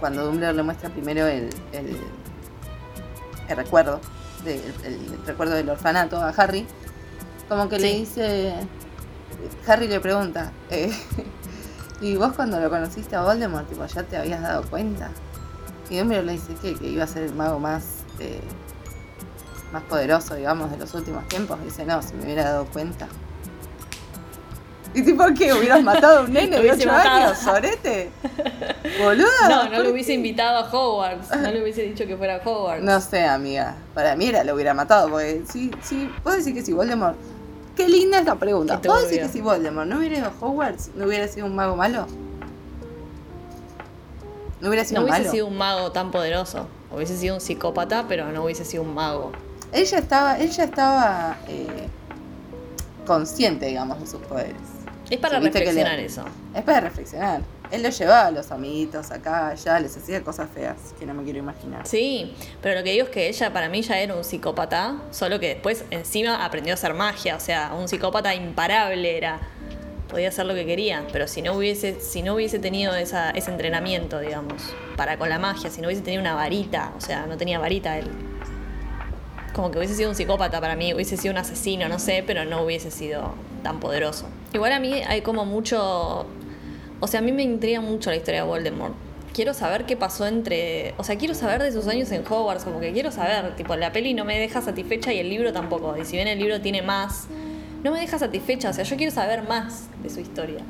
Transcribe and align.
cuando 0.00 0.24
Dumbledore 0.26 0.56
le 0.56 0.62
muestra 0.62 0.88
primero 0.90 1.26
el, 1.26 1.50
el, 1.72 1.96
el 3.48 3.56
recuerdo, 3.56 4.00
de- 4.44 4.56
el, 4.84 4.94
el 4.94 5.26
recuerdo 5.26 5.54
del 5.54 5.68
orfanato 5.70 6.18
a 6.20 6.28
Harry, 6.30 6.66
como 7.48 7.68
que 7.68 7.78
le 7.78 7.94
dice, 7.94 8.54
Harry 9.66 9.88
le 9.88 10.00
pregunta, 10.00 10.52
eh, 10.70 10.92
¿y 12.00 12.16
vos 12.16 12.32
cuando 12.34 12.60
lo 12.60 12.68
conociste 12.70 13.16
a 13.16 13.22
Voldemort, 13.22 13.68
tipo, 13.68 13.84
ya 13.86 14.02
te 14.02 14.16
habías 14.16 14.42
dado 14.42 14.62
cuenta? 14.64 15.10
Y 15.88 15.98
Dumbledore 15.98 16.26
le 16.26 16.32
dice 16.32 16.54
que, 16.60 16.74
que 16.74 16.88
iba 16.88 17.04
a 17.04 17.06
ser 17.06 17.22
el 17.22 17.34
mago 17.34 17.60
más, 17.60 17.84
eh, 18.18 18.40
más 19.72 19.82
poderoso, 19.84 20.34
digamos, 20.34 20.70
de 20.72 20.78
los 20.78 20.92
últimos 20.94 21.26
tiempos. 21.28 21.62
Dice, 21.62 21.84
no, 21.86 22.02
si 22.02 22.14
me 22.14 22.24
hubiera 22.24 22.44
dado 22.44 22.66
cuenta. 22.66 23.06
¿Y 24.96 25.02
tipo 25.02 25.24
qué? 25.36 25.52
¿Hubieras 25.52 25.82
matado 25.82 26.20
a 26.20 26.22
un 26.22 26.32
nene 26.32 26.56
de 26.56 26.60
hubiese 26.62 26.82
8 26.84 26.88
matado. 26.92 27.24
años, 27.26 27.38
sorete? 27.38 28.10
Boluda. 29.02 29.26
No, 29.48 29.64
no 29.64 29.70
¿por 29.70 29.84
lo 29.84 29.90
hubiese 29.90 30.14
invitado 30.14 30.64
a 30.64 30.70
Hogwarts. 30.70 31.30
No 31.36 31.50
le 31.50 31.62
hubiese 31.62 31.82
dicho 31.82 32.06
que 32.06 32.16
fuera 32.16 32.36
a 32.36 32.48
Hogwarts. 32.48 32.82
No 32.82 32.98
sé, 33.00 33.24
amiga. 33.24 33.76
Para 33.94 34.16
mí 34.16 34.26
era 34.28 34.42
lo 34.42 34.54
hubiera 34.54 34.72
matado, 34.74 35.10
porque 35.10 35.42
sí, 35.50 35.70
sí, 35.82 36.10
vos 36.24 36.34
decís 36.36 36.54
que 36.54 36.62
si 36.62 36.72
Voldemort. 36.72 37.16
Qué 37.76 37.86
linda 37.88 38.18
esta 38.20 38.36
pregunta. 38.36 38.80
Qué 38.80 38.88
¿Vos 38.88 39.02
decís 39.02 39.16
turbio. 39.18 39.26
que 39.26 39.32
si 39.34 39.40
Voldemort 39.42 39.86
no 39.86 39.98
hubiera 39.98 40.16
ido 40.16 40.26
a 40.28 40.32
Hogwarts, 40.40 40.90
no 40.94 41.04
hubiera 41.04 41.28
sido 41.28 41.44
un 41.44 41.54
mago 41.54 41.76
malo? 41.76 42.06
No 44.62 44.68
hubiera 44.68 44.84
sido 44.86 45.00
No 45.02 45.04
hubiese 45.04 45.20
malo. 45.20 45.30
sido 45.32 45.46
un 45.46 45.58
mago 45.58 45.92
tan 45.92 46.10
poderoso. 46.10 46.66
Hubiese 46.90 47.18
sido 47.18 47.34
un 47.34 47.42
psicópata, 47.42 48.06
pero 48.08 48.32
no 48.32 48.44
hubiese 48.44 48.64
sido 48.64 48.82
un 48.82 48.94
mago. 48.94 49.32
Ella 49.72 49.98
estaba, 49.98 50.38
ella 50.38 50.64
estaba 50.64 51.36
eh, 51.48 51.88
consciente, 53.06 53.66
digamos, 53.66 54.00
de 54.00 54.06
sus 54.06 54.20
poderes. 54.22 54.54
Es 55.10 55.18
para 55.18 55.38
le- 55.38 55.46
reflexionar 55.50 55.98
eso. 55.98 56.24
Es 56.54 56.62
para 56.62 56.80
reflexionar. 56.80 57.40
Él 57.70 57.82
lo 57.82 57.88
llevaba 57.90 58.26
a 58.26 58.30
los 58.30 58.50
amiguitos 58.52 59.10
acá, 59.10 59.48
allá, 59.48 59.80
les 59.80 59.96
hacía 59.96 60.22
cosas 60.22 60.48
feas 60.54 60.76
que 60.98 61.04
no 61.06 61.14
me 61.14 61.24
quiero 61.24 61.40
imaginar. 61.40 61.86
Sí, 61.86 62.34
pero 62.62 62.78
lo 62.78 62.84
que 62.84 62.92
digo 62.92 63.04
es 63.06 63.10
que 63.10 63.28
ella 63.28 63.52
para 63.52 63.68
mí 63.68 63.82
ya 63.82 63.98
era 63.98 64.14
un 64.14 64.22
psicópata, 64.24 64.96
solo 65.10 65.40
que 65.40 65.48
después 65.48 65.84
encima 65.90 66.44
aprendió 66.44 66.72
a 66.72 66.74
hacer 66.74 66.94
magia, 66.94 67.34
o 67.36 67.40
sea, 67.40 67.72
un 67.76 67.88
psicópata 67.88 68.34
imparable 68.34 69.16
era. 69.16 69.40
Podía 70.08 70.28
hacer 70.28 70.46
lo 70.46 70.54
que 70.54 70.64
quería, 70.64 71.04
pero 71.12 71.26
si 71.26 71.42
no 71.42 71.54
hubiese, 71.54 72.00
si 72.00 72.22
no 72.22 72.34
hubiese 72.34 72.60
tenido 72.60 72.94
esa, 72.94 73.30
ese 73.30 73.50
entrenamiento, 73.50 74.20
digamos, 74.20 74.62
para 74.96 75.18
con 75.18 75.28
la 75.28 75.40
magia, 75.40 75.68
si 75.68 75.80
no 75.80 75.88
hubiese 75.88 76.02
tenido 76.02 76.20
una 76.20 76.34
varita, 76.36 76.92
o 76.96 77.00
sea, 77.00 77.26
no 77.26 77.36
tenía 77.36 77.58
varita 77.58 77.98
él. 77.98 78.08
Como 79.52 79.72
que 79.72 79.78
hubiese 79.78 79.96
sido 79.96 80.10
un 80.10 80.14
psicópata 80.14 80.60
para 80.60 80.76
mí, 80.76 80.94
hubiese 80.94 81.16
sido 81.16 81.32
un 81.32 81.38
asesino, 81.38 81.88
no 81.88 81.98
sé, 81.98 82.22
pero 82.24 82.44
no 82.44 82.62
hubiese 82.62 82.92
sido 82.92 83.34
tan 83.64 83.80
poderoso. 83.80 84.26
Igual 84.52 84.72
a 84.72 84.80
mí 84.80 84.92
hay 85.06 85.22
como 85.22 85.44
mucho. 85.44 86.26
O 87.00 87.06
sea, 87.06 87.20
a 87.20 87.22
mí 87.22 87.32
me 87.32 87.42
intriga 87.42 87.80
mucho 87.80 88.10
la 88.10 88.16
historia 88.16 88.42
de 88.42 88.48
Voldemort. 88.48 88.94
Quiero 89.32 89.52
saber 89.52 89.84
qué 89.84 89.96
pasó 89.96 90.26
entre. 90.26 90.94
O 90.96 91.04
sea, 91.04 91.16
quiero 91.16 91.34
saber 91.34 91.62
de 91.62 91.72
sus 91.72 91.86
años 91.88 92.10
en 92.12 92.24
Hogwarts, 92.26 92.64
como 92.64 92.80
que 92.80 92.92
quiero 92.92 93.10
saber. 93.10 93.54
Tipo, 93.56 93.76
la 93.76 93.92
peli 93.92 94.14
no 94.14 94.24
me 94.24 94.38
deja 94.38 94.62
satisfecha 94.62 95.12
y 95.12 95.18
el 95.18 95.28
libro 95.28 95.52
tampoco. 95.52 95.96
Y 95.96 96.04
si 96.04 96.16
bien 96.16 96.28
el 96.28 96.38
libro 96.38 96.60
tiene 96.60 96.80
más, 96.82 97.26
no 97.84 97.92
me 97.92 98.00
deja 98.00 98.18
satisfecha. 98.18 98.70
O 98.70 98.72
sea, 98.72 98.84
yo 98.84 98.96
quiero 98.96 99.12
saber 99.12 99.46
más 99.46 99.88
de 100.02 100.08
su 100.08 100.20
historia. 100.20 100.60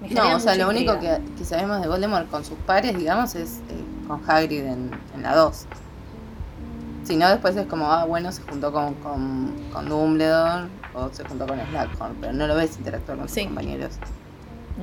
Me 0.00 0.08
No, 0.10 0.36
o 0.36 0.40
sea, 0.40 0.54
lo 0.54 0.68
único 0.68 1.00
que, 1.00 1.18
que 1.36 1.44
sabemos 1.44 1.82
de 1.82 1.88
Voldemort 1.88 2.30
con 2.30 2.44
sus 2.44 2.56
pares, 2.58 2.96
digamos, 2.96 3.34
es 3.34 3.58
eh, 3.70 4.06
con 4.06 4.22
Hagrid 4.24 4.62
en, 4.62 4.90
en 5.16 5.22
la 5.24 5.34
2. 5.34 5.66
Si 7.02 7.16
no, 7.16 7.28
después 7.28 7.56
es 7.56 7.66
como, 7.66 7.90
ah, 7.90 8.04
bueno, 8.04 8.30
se 8.30 8.42
juntó 8.42 8.70
con, 8.70 8.94
con, 8.94 9.52
con 9.72 9.88
Dumbledore 9.88 10.68
o 10.94 11.08
se 11.12 11.24
juntó 11.24 11.46
con 11.46 11.58
Slughorn, 11.60 12.16
pero 12.20 12.32
no 12.32 12.46
lo 12.46 12.54
ves 12.56 12.76
interactuar 12.78 13.18
con 13.18 13.28
sus 13.28 13.34
Sí. 13.34 13.44
compañeros. 13.44 13.94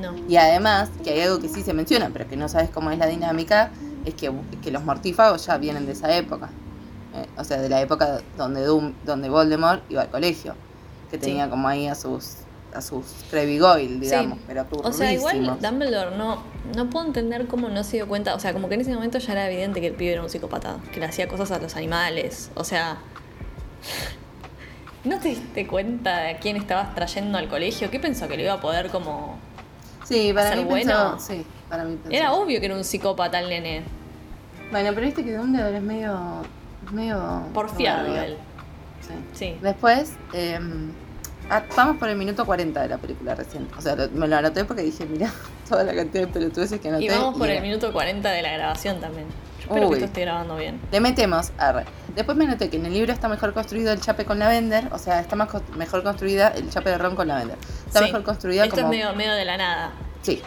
No. 0.01 0.13
Y 0.27 0.35
además, 0.37 0.89
que 1.03 1.11
hay 1.11 1.21
algo 1.21 1.39
que 1.39 1.47
sí 1.47 1.61
se 1.63 1.73
menciona, 1.73 2.09
pero 2.11 2.27
que 2.27 2.35
no 2.35 2.49
sabes 2.49 2.69
cómo 2.69 2.91
es 2.91 2.97
la 2.97 3.07
dinámica, 3.07 3.71
es 4.05 4.13
que, 4.13 4.31
que 4.61 4.71
los 4.71 4.83
mortífagos 4.83 5.45
ya 5.45 5.57
vienen 5.57 5.85
de 5.85 5.93
esa 5.93 6.15
época. 6.15 6.49
Eh, 7.15 7.25
o 7.37 7.43
sea, 7.45 7.61
de 7.61 7.69
la 7.69 7.79
época 7.81 8.19
donde, 8.37 8.67
Dum- 8.67 8.93
donde 9.05 9.29
Voldemort 9.29 9.83
iba 9.89 10.01
al 10.01 10.09
colegio. 10.09 10.53
Que 11.09 11.17
Sí. 11.17 11.27
tenía 11.27 11.49
como 11.49 11.67
ahí 11.67 11.87
a 11.87 11.95
sus 11.95 12.37
a 12.73 12.81
sus 12.81 13.05
Goyle, 13.31 14.01
digamos, 14.01 14.37
pero 14.45 14.65
O 14.83 14.91
sea, 14.91 15.13
igual. 15.13 15.57
Dumbledore 15.61 16.17
no, 16.17 16.43
no 16.75 16.89
puedo 16.89 17.05
entender 17.05 17.47
cómo 17.47 17.69
no 17.69 17.85
se 17.85 17.95
dio 17.95 18.05
cuenta. 18.09 18.35
O 18.35 18.39
sea, 18.41 18.51
como 18.51 18.67
que 18.67 18.75
en 18.75 18.81
ese 18.81 18.93
momento 18.93 19.17
ya 19.17 19.31
era 19.31 19.49
evidente 19.49 19.79
que 19.79 19.87
el 19.87 19.93
pibe 19.93 20.11
era 20.11 20.21
un 20.21 20.29
psicópata, 20.29 20.79
que 20.91 20.99
le 20.99 21.05
hacía 21.05 21.29
cosas 21.29 21.51
a 21.51 21.59
los 21.59 21.77
animales. 21.77 22.51
O 22.55 22.65
sea, 22.65 22.97
¿no 25.05 25.19
te 25.19 25.29
diste 25.29 25.67
cuenta 25.67 26.17
de 26.19 26.29
a 26.31 26.37
quién 26.39 26.55
estabas 26.57 26.93
trayendo 26.95 27.37
al 27.37 27.47
colegio? 27.47 27.89
¿Qué 27.91 27.99
pensó 27.99 28.27
que 28.27 28.37
le 28.37 28.43
iba 28.43 28.53
a 28.53 28.61
poder 28.61 28.89
como.? 28.89 29.37
Sí, 30.03 30.31
para 30.33 30.49
ser 30.49 30.57
mí 30.59 30.63
bueno. 30.65 31.11
pensó, 31.11 31.19
sí, 31.33 31.45
para 31.69 31.83
mí 31.83 31.95
pensó. 31.95 32.15
Era 32.15 32.33
obvio 32.33 32.59
que 32.59 32.65
era 32.67 32.75
un 32.75 32.83
psicópata 32.83 33.39
el 33.39 33.49
nene. 33.49 33.83
Bueno, 34.71 34.91
pero 34.93 35.05
viste 35.05 35.23
que 35.23 35.33
Dumbledore 35.35 35.77
es 35.77 35.83
medio 35.83 36.17
medio 36.91 37.41
Porfiado 37.53 38.15
él. 38.15 38.37
Sí. 39.01 39.13
Sí. 39.33 39.57
Después 39.61 40.13
eh, 40.33 40.59
vamos 41.75 41.97
por 41.97 42.09
el 42.09 42.17
minuto 42.17 42.45
40 42.45 42.81
de 42.81 42.87
la 42.89 42.97
película 42.97 43.35
recién. 43.35 43.67
O 43.77 43.81
sea, 43.81 43.95
lo- 43.95 44.09
me 44.09 44.27
lo 44.27 44.35
anoté 44.37 44.65
porque 44.65 44.81
dije, 44.83 45.05
mira, 45.05 45.31
toda 45.69 45.83
la 45.83 45.95
cantidad 45.95 46.25
de 46.27 46.33
pelotudeces 46.33 46.79
que 46.79 46.89
anoté. 46.89 47.05
Y 47.05 47.09
vamos 47.09 47.37
por 47.37 47.49
el 47.49 47.61
minuto 47.61 47.91
40 47.93 48.29
de 48.31 48.41
la 48.41 48.51
grabación 48.53 48.99
también. 48.99 49.25
Espero 49.67 49.87
Uy. 49.87 49.89
que 49.89 49.93
esto 49.95 50.05
esté 50.05 50.21
grabando 50.21 50.55
bien. 50.57 50.79
Le 50.91 50.99
metemos, 50.99 51.51
arre. 51.57 51.85
Después 52.15 52.37
me 52.37 52.45
anoté 52.45 52.69
que 52.69 52.77
en 52.77 52.85
el 52.85 52.93
libro 52.93 53.11
está 53.11 53.27
mejor 53.27 53.53
construido 53.53 53.91
el 53.91 53.99
chape 53.99 54.23
con 54.25 54.39
Lavender, 54.39 54.87
o 54.91 54.97
sea, 54.97 55.19
está 55.19 55.35
más 55.35 55.49
co- 55.49 55.61
mejor 55.75 56.03
construida 56.03 56.49
el 56.49 56.69
chape 56.69 56.91
de 56.91 56.97
Ron 56.97 57.15
con 57.15 57.27
Lavender. 57.27 57.57
Está 57.87 57.99
Sí. 57.99 58.05
mejor 58.05 58.23
construida 58.23 58.63
Esto 58.65 58.75
como... 58.77 58.87
es 58.93 58.99
medio, 58.99 59.13
medio 59.15 59.33
de 59.33 59.45
la 59.45 59.57
nada. 59.57 59.91
Sí. 60.21 60.41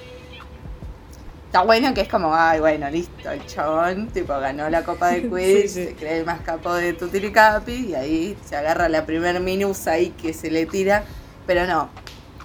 Está 1.46 1.62
bueno 1.62 1.94
que 1.94 2.02
es 2.02 2.08
como, 2.08 2.34
ay, 2.34 2.60
bueno, 2.60 2.90
listo, 2.90 3.30
el 3.30 3.44
chabón, 3.46 4.08
tipo, 4.08 4.38
ganó 4.38 4.68
la 4.68 4.84
copa 4.84 5.08
de 5.08 5.22
Sí, 5.62 5.68
sí. 5.68 5.84
se 5.86 5.94
cree 5.94 6.18
el 6.18 6.26
más 6.26 6.40
capo 6.40 6.72
de 6.74 6.92
Tutiricapi, 6.92 7.72
y 7.90 7.94
ahí 7.94 8.36
se 8.44 8.54
agarra 8.56 8.88
la 8.88 9.06
primer 9.06 9.40
minusa 9.40 9.92
ahí 9.92 10.10
que 10.10 10.32
se 10.34 10.50
le 10.50 10.66
tira, 10.66 11.04
pero 11.46 11.66
no, 11.66 11.88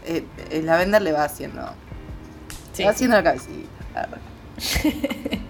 eh, 0.06 0.26
el 0.52 0.66
Lavender 0.66 1.02
le 1.02 1.12
va 1.12 1.26
haciendo, 1.26 1.62
Sí. 2.72 2.80
le 2.84 2.86
va 2.86 2.92
haciendo 2.92 3.18
la 3.18 3.24
cabecita. 3.24 3.70
arre. 3.96 4.18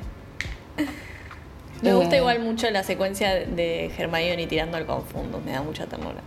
Me 1.83 1.93
gusta 1.93 2.17
igual 2.17 2.39
mucho 2.39 2.69
la 2.71 2.83
secuencia 2.83 3.33
de 3.33 3.91
Hermione 3.97 4.47
tirando 4.47 4.77
al 4.77 4.85
confundo, 4.85 5.41
me 5.45 5.51
da 5.51 5.61
mucha 5.61 5.85
ternura. 5.85 6.21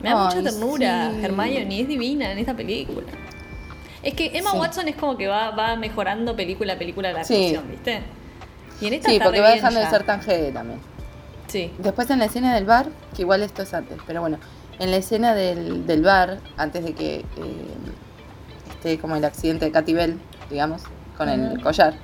Me 0.00 0.10
da 0.10 0.28
Ay, 0.28 0.36
mucha 0.36 0.50
ternura, 0.50 1.10
sí. 1.12 1.24
Hermione 1.24 1.80
es 1.80 1.88
divina 1.88 2.32
en 2.32 2.38
esta 2.38 2.54
película. 2.54 3.06
Es 4.02 4.14
que 4.14 4.36
Emma 4.36 4.50
Sí. 4.50 4.58
Watson 4.58 4.88
es 4.88 4.96
como 4.96 5.16
que 5.16 5.28
va, 5.28 5.50
va 5.52 5.76
mejorando 5.76 6.36
película 6.36 6.74
a 6.74 6.78
película 6.78 7.12
la 7.12 7.24
Sí. 7.24 7.34
actuación, 7.34 7.70
¿viste? 7.70 8.02
Y 8.80 8.86
en 8.88 8.94
esta 8.94 9.08
Sí, 9.10 9.18
porque 9.22 9.40
va 9.40 9.50
dejando 9.50 9.80
ya. 9.80 9.86
de 9.86 9.90
ser 9.90 10.04
tan 10.04 10.20
jede 10.20 10.52
también. 10.52 10.80
Sí, 11.46 11.70
Después 11.78 12.10
en 12.10 12.18
la 12.18 12.24
escena 12.26 12.54
del 12.54 12.64
bar, 12.64 12.88
que 13.14 13.22
igual 13.22 13.42
esto 13.42 13.62
es 13.62 13.72
antes, 13.72 13.98
pero 14.06 14.20
bueno, 14.20 14.38
en 14.80 14.90
la 14.90 14.96
escena 14.96 15.34
del, 15.34 15.86
del 15.86 16.02
bar, 16.02 16.38
antes 16.56 16.84
de 16.84 16.92
que 16.94 17.16
eh, 17.20 17.24
esté 18.70 18.98
como 18.98 19.14
el 19.14 19.24
accidente 19.24 19.64
de 19.66 19.70
Katy 19.70 19.92
Bell, 19.94 20.18
digamos, 20.50 20.82
con 21.16 21.28
el 21.28 21.62
collar, 21.62 21.94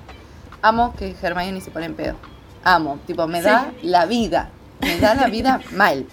amo 0.62 0.94
que 0.96 1.14
Hermione 1.20 1.60
se 1.60 1.70
pone 1.70 1.86
en 1.86 1.94
pedo. 1.94 2.16
Amo, 2.64 2.98
tipo, 3.06 3.26
me 3.26 3.40
da 3.42 3.72
la 3.82 4.06
vida. 4.06 4.50
Me 4.80 4.98
da 4.98 5.14
la 5.14 5.26
vida 5.28 5.60
mal. 5.72 6.06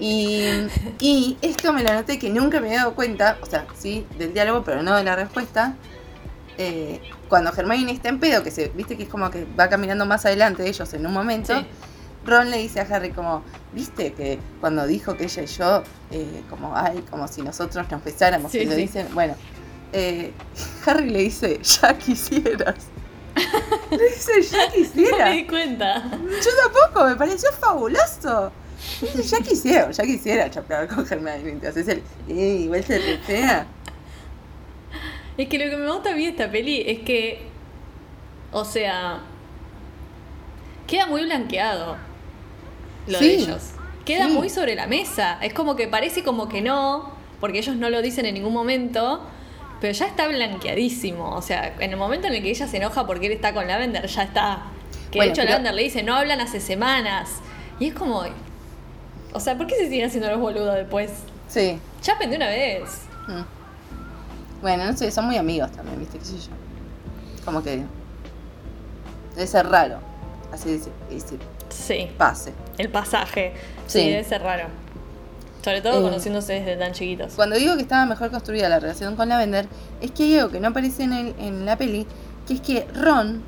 Y, 0.00 0.66
y 1.00 1.36
esto 1.42 1.72
me 1.72 1.82
lo 1.82 1.92
noté 1.92 2.18
que 2.18 2.30
nunca 2.30 2.60
me 2.60 2.68
había 2.68 2.78
dado 2.80 2.94
cuenta, 2.94 3.38
o 3.42 3.46
sea, 3.46 3.66
sí, 3.76 4.06
del 4.18 4.32
diálogo, 4.34 4.62
pero 4.64 4.82
no 4.82 4.96
de 4.96 5.04
la 5.04 5.16
respuesta. 5.16 5.74
eh, 6.58 7.00
cuando 7.28 7.52
Hermione 7.56 7.92
está 7.92 8.08
en 8.08 8.18
pedo, 8.20 8.42
que 8.42 8.50
se, 8.50 8.68
viste 8.68 8.96
que 8.96 9.04
es 9.04 9.08
como 9.08 9.30
que 9.30 9.46
va 9.58 9.68
caminando 9.68 10.06
más 10.06 10.24
adelante 10.26 10.62
de 10.62 10.70
ellos 10.70 10.92
en 10.94 11.06
un 11.06 11.12
momento, 11.12 11.58
Sí. 11.60 11.66
Ron 12.26 12.50
le 12.50 12.58
dice 12.58 12.80
a 12.80 12.82
Harry 12.82 13.10
como, 13.12 13.42
viste 13.72 14.12
que 14.12 14.38
cuando 14.60 14.86
dijo 14.86 15.16
que 15.16 15.24
ella 15.24 15.42
y 15.42 15.46
yo, 15.46 15.82
eh, 16.10 16.42
como, 16.50 16.76
ay, 16.76 17.04
como 17.10 17.28
si 17.28 17.42
nosotros 17.42 17.88
nos 17.90 18.02
besáramos, 18.04 18.50
Sí, 18.50 18.58
que 18.60 18.66
lo 18.66 18.74
dicen, 18.74 19.06
bueno, 19.14 19.34
eh, 19.92 20.32
Harry 20.84 21.10
le 21.10 21.20
dice, 21.20 21.60
ya 21.62 21.96
quisieras. 21.96 22.74
dice, 23.90 24.42
ya 24.42 24.66
no 24.66 24.72
quisiera. 24.72 25.24
me 25.26 25.32
di 25.32 25.46
cuenta. 25.46 26.02
Yo 26.10 26.50
tampoco, 26.72 27.06
me 27.08 27.16
pareció 27.16 27.50
fabuloso. 27.52 28.52
Ya 29.00 29.38
quisiera, 29.40 29.90
ya 29.90 30.04
quisiera 30.04 30.50
chapear 30.50 30.86
con 30.88 31.06
Hermione. 31.08 31.50
Entonces 31.50 31.88
él, 31.88 32.02
eh, 32.28 32.60
igual 32.62 32.84
se 32.84 32.98
retea. 32.98 33.66
Es 35.36 35.48
que 35.48 35.58
lo 35.58 35.70
que 35.70 35.76
me 35.76 35.90
gusta 35.92 36.10
a 36.10 36.14
mí 36.14 36.24
de 36.24 36.30
esta 36.30 36.50
peli 36.50 36.82
es 36.86 37.00
que 37.00 37.42
O 38.52 38.64
sea, 38.64 39.20
queda 40.86 41.06
muy 41.06 41.22
blanqueado 41.24 41.96
lo 43.06 43.18
Sí, 43.18 43.24
de 43.26 43.34
ellos. 43.34 43.62
Queda 44.04 44.26
sí. 44.26 44.32
muy 44.32 44.48
sobre 44.48 44.74
la 44.74 44.86
mesa. 44.86 45.38
Es 45.42 45.52
como 45.52 45.76
que 45.76 45.86
parece 45.88 46.22
como 46.24 46.48
que 46.48 46.62
no, 46.62 47.12
porque 47.40 47.58
ellos 47.58 47.76
no 47.76 47.90
lo 47.90 48.00
dicen 48.02 48.26
en 48.26 48.34
ningún 48.34 48.52
momento, 48.54 49.22
pero 49.80 49.92
ya 49.92 50.06
está 50.06 50.26
blanqueadísimo. 50.28 51.34
O 51.34 51.42
sea, 51.42 51.74
en 51.78 51.90
el 51.90 51.96
momento 51.96 52.26
en 52.26 52.34
el 52.34 52.42
que 52.42 52.50
ella 52.50 52.66
se 52.66 52.76
enoja 52.78 53.06
porque 53.06 53.26
él 53.26 53.32
está 53.32 53.52
con 53.54 53.66
Lavender, 53.66 54.06
ya 54.06 54.22
está. 54.24 54.62
Que 55.10 55.18
Bueno, 55.18 55.28
de 55.28 55.32
hecho 55.32 55.40
pero- 55.42 55.50
Lavender 55.50 55.74
le 55.74 55.82
dice, 55.84 56.02
no 56.02 56.14
hablan 56.16 56.40
hace 56.40 56.60
semanas. 56.60 57.30
Y 57.78 57.88
es 57.88 57.94
como... 57.94 58.22
O 59.32 59.40
sea, 59.40 59.56
¿por 59.56 59.66
qué 59.66 59.74
se 59.76 59.88
siguen 59.88 60.06
haciendo 60.06 60.30
los 60.30 60.40
boludos 60.40 60.74
después? 60.74 61.10
Sí. 61.48 61.78
Chapen 62.00 62.30
de 62.30 62.36
una 62.36 62.46
vez. 62.48 63.02
Mm. 63.28 63.42
Bueno, 64.62 64.84
no 64.86 64.96
sé, 64.96 65.10
son 65.10 65.26
muy 65.26 65.36
amigos 65.36 65.70
también, 65.72 65.98
¿viste? 66.00 66.18
¿Qué 66.18 66.24
sé 66.24 66.36
yo? 66.38 67.44
Como 67.44 67.62
que. 67.62 67.82
Debe 69.34 69.46
ser 69.46 69.68
raro. 69.68 70.00
Así 70.52 70.80
ese 71.10 71.38
Sí, 71.68 72.10
pase. 72.16 72.52
el 72.78 72.88
pasaje. 72.88 73.52
Sí, 73.86 74.00
Sí. 74.00 74.10
debe 74.10 74.24
ser 74.24 74.42
raro. 74.42 74.64
Sobre 75.64 75.80
todo 75.80 75.98
Eh, 75.98 76.02
conociéndose 76.02 76.52
desde 76.54 76.76
tan 76.76 76.92
chiquitos. 76.92 77.34
Cuando 77.34 77.56
digo 77.56 77.74
que 77.76 77.82
estaba 77.82 78.06
mejor 78.06 78.30
construida 78.30 78.68
la 78.68 78.78
relación 78.80 79.16
con 79.16 79.28
Lavender, 79.28 79.68
es 80.00 80.10
que 80.12 80.24
hay 80.24 80.38
algo 80.38 80.50
que 80.50 80.60
no 80.60 80.68
aparece 80.68 81.02
en, 81.02 81.12
el- 81.12 81.34
en 81.38 81.66
la 81.66 81.76
peli, 81.76 82.06
que 82.46 82.54
es 82.54 82.60
que 82.60 82.86
Ron. 82.94 83.42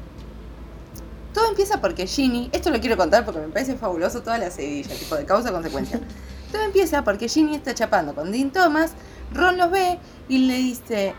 Todo 1.33 1.49
empieza 1.49 1.81
porque 1.81 2.07
Ginny, 2.07 2.51
esto 2.53 2.71
lo 2.71 2.81
quiero 2.81 2.97
contar 2.97 3.25
porque 3.25 3.41
me 3.41 3.49
parece 3.49 3.77
fabuloso 3.77 4.21
toda 4.23 4.39
la 4.39 4.51
seguidilla, 4.51 4.95
tipo 4.97 5.15
de 5.15 5.25
causa-consecuencia. 5.25 6.01
Todo 6.53 6.63
empieza 6.63 7.05
porque 7.05 7.29
Ginny 7.29 7.55
está 7.55 7.73
chapando 7.75 8.13
con 8.17 8.33
Dean 8.33 8.51
Thomas, 8.51 8.93
Ron 9.33 9.57
los 9.57 9.71
ve 9.71 9.99
y 10.29 10.39
le 10.39 10.57
dice. 10.57 11.15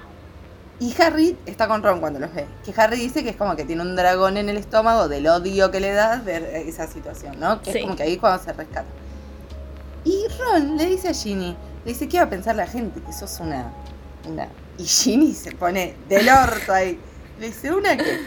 Y 0.82 0.94
Harry 1.02 1.38
está 1.46 1.68
con 1.70 1.82
Ron 1.84 2.02
cuando 2.02 2.20
los 2.20 2.34
ve. 2.34 2.46
Que 2.66 2.74
Harry 2.76 2.98
dice 2.98 3.24
que 3.24 3.30
es 3.30 3.36
como 3.38 3.56
que 3.56 3.64
tiene 3.64 3.84
un 3.84 3.96
dragón 3.96 4.36
en 4.36 4.50
el 4.50 4.58
estómago 4.58 5.08
del 5.08 5.28
odio 5.28 5.72
que 5.72 5.80
le 5.80 5.94
da 5.94 6.18
ver 6.18 6.44
esa 6.44 6.88
situación, 6.88 7.40
¿no? 7.40 7.62
Que 7.62 7.72
Sí. 7.72 7.78
es 7.78 7.84
como 7.86 7.96
que 7.96 8.04
ahí 8.04 8.14
es 8.14 8.20
cuando 8.20 8.44
se 8.44 8.52
rescata. 8.52 8.88
Y 10.04 10.26
Ron 10.40 10.78
le 10.78 10.86
dice 10.86 11.10
a 11.10 11.14
Ginny, 11.14 11.56
le 11.86 11.94
dice, 11.94 12.08
¿qué 12.08 12.18
va 12.18 12.24
a 12.24 12.30
pensar 12.30 12.56
la 12.56 12.68
gente? 12.68 13.02
Que 13.02 13.14
sos 13.14 13.40
una... 13.40 13.72
una... 14.28 14.48
Y 14.78 14.86
Ginny 14.86 15.34
se 15.34 15.52
pone 15.52 15.96
del 16.10 16.28
orto 16.30 16.74
ahí. 16.74 17.00
Le 17.40 17.48
dice, 17.48 17.72
¿una 17.74 17.96
qué? 17.98 18.20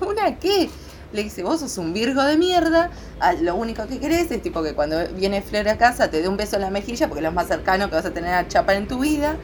¿Una 0.00 0.38
qué? 0.38 0.68
Le 1.12 1.22
dice, 1.22 1.42
vos 1.42 1.60
sos 1.60 1.78
un 1.78 1.92
virgo 1.92 2.22
de 2.24 2.36
mierda, 2.36 2.90
ah, 3.20 3.34
lo 3.34 3.54
único 3.54 3.86
que 3.86 4.00
querés 4.00 4.30
es 4.30 4.42
tipo 4.42 4.62
que 4.62 4.74
cuando 4.74 5.06
viene 5.10 5.42
Fleur 5.42 5.68
a 5.68 5.78
casa 5.78 6.10
te 6.10 6.20
dé 6.20 6.28
un 6.28 6.36
beso 6.36 6.56
en 6.56 6.62
la 6.62 6.70
mejilla 6.70 7.06
porque 7.06 7.20
es 7.20 7.24
lo 7.24 7.32
más 7.32 7.46
cercano 7.46 7.88
que 7.88 7.94
vas 7.94 8.04
a 8.04 8.12
tener 8.12 8.34
a 8.34 8.48
chapar 8.48 8.76
en 8.76 8.88
tu 8.88 8.98
vida. 8.98 9.36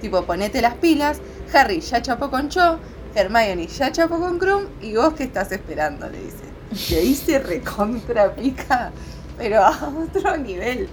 Tipo, 0.00 0.22
ponete 0.24 0.62
las 0.62 0.74
pilas. 0.76 1.20
Harry 1.52 1.80
ya 1.80 2.00
chapó 2.00 2.30
con 2.30 2.48
Cho, 2.48 2.78
Hermione 3.14 3.66
ya 3.66 3.92
chapó 3.92 4.18
con 4.18 4.38
Krum 4.38 4.64
y 4.80 4.94
vos 4.94 5.14
qué 5.14 5.24
estás 5.24 5.52
esperando, 5.52 6.08
le 6.08 6.18
dice. 6.22 6.48
Y 6.90 6.94
ahí 6.94 7.38
recontra 7.38 8.34
pica, 8.34 8.92
pero 9.36 9.64
a 9.64 9.88
otro 9.88 10.36
nivel. 10.36 10.88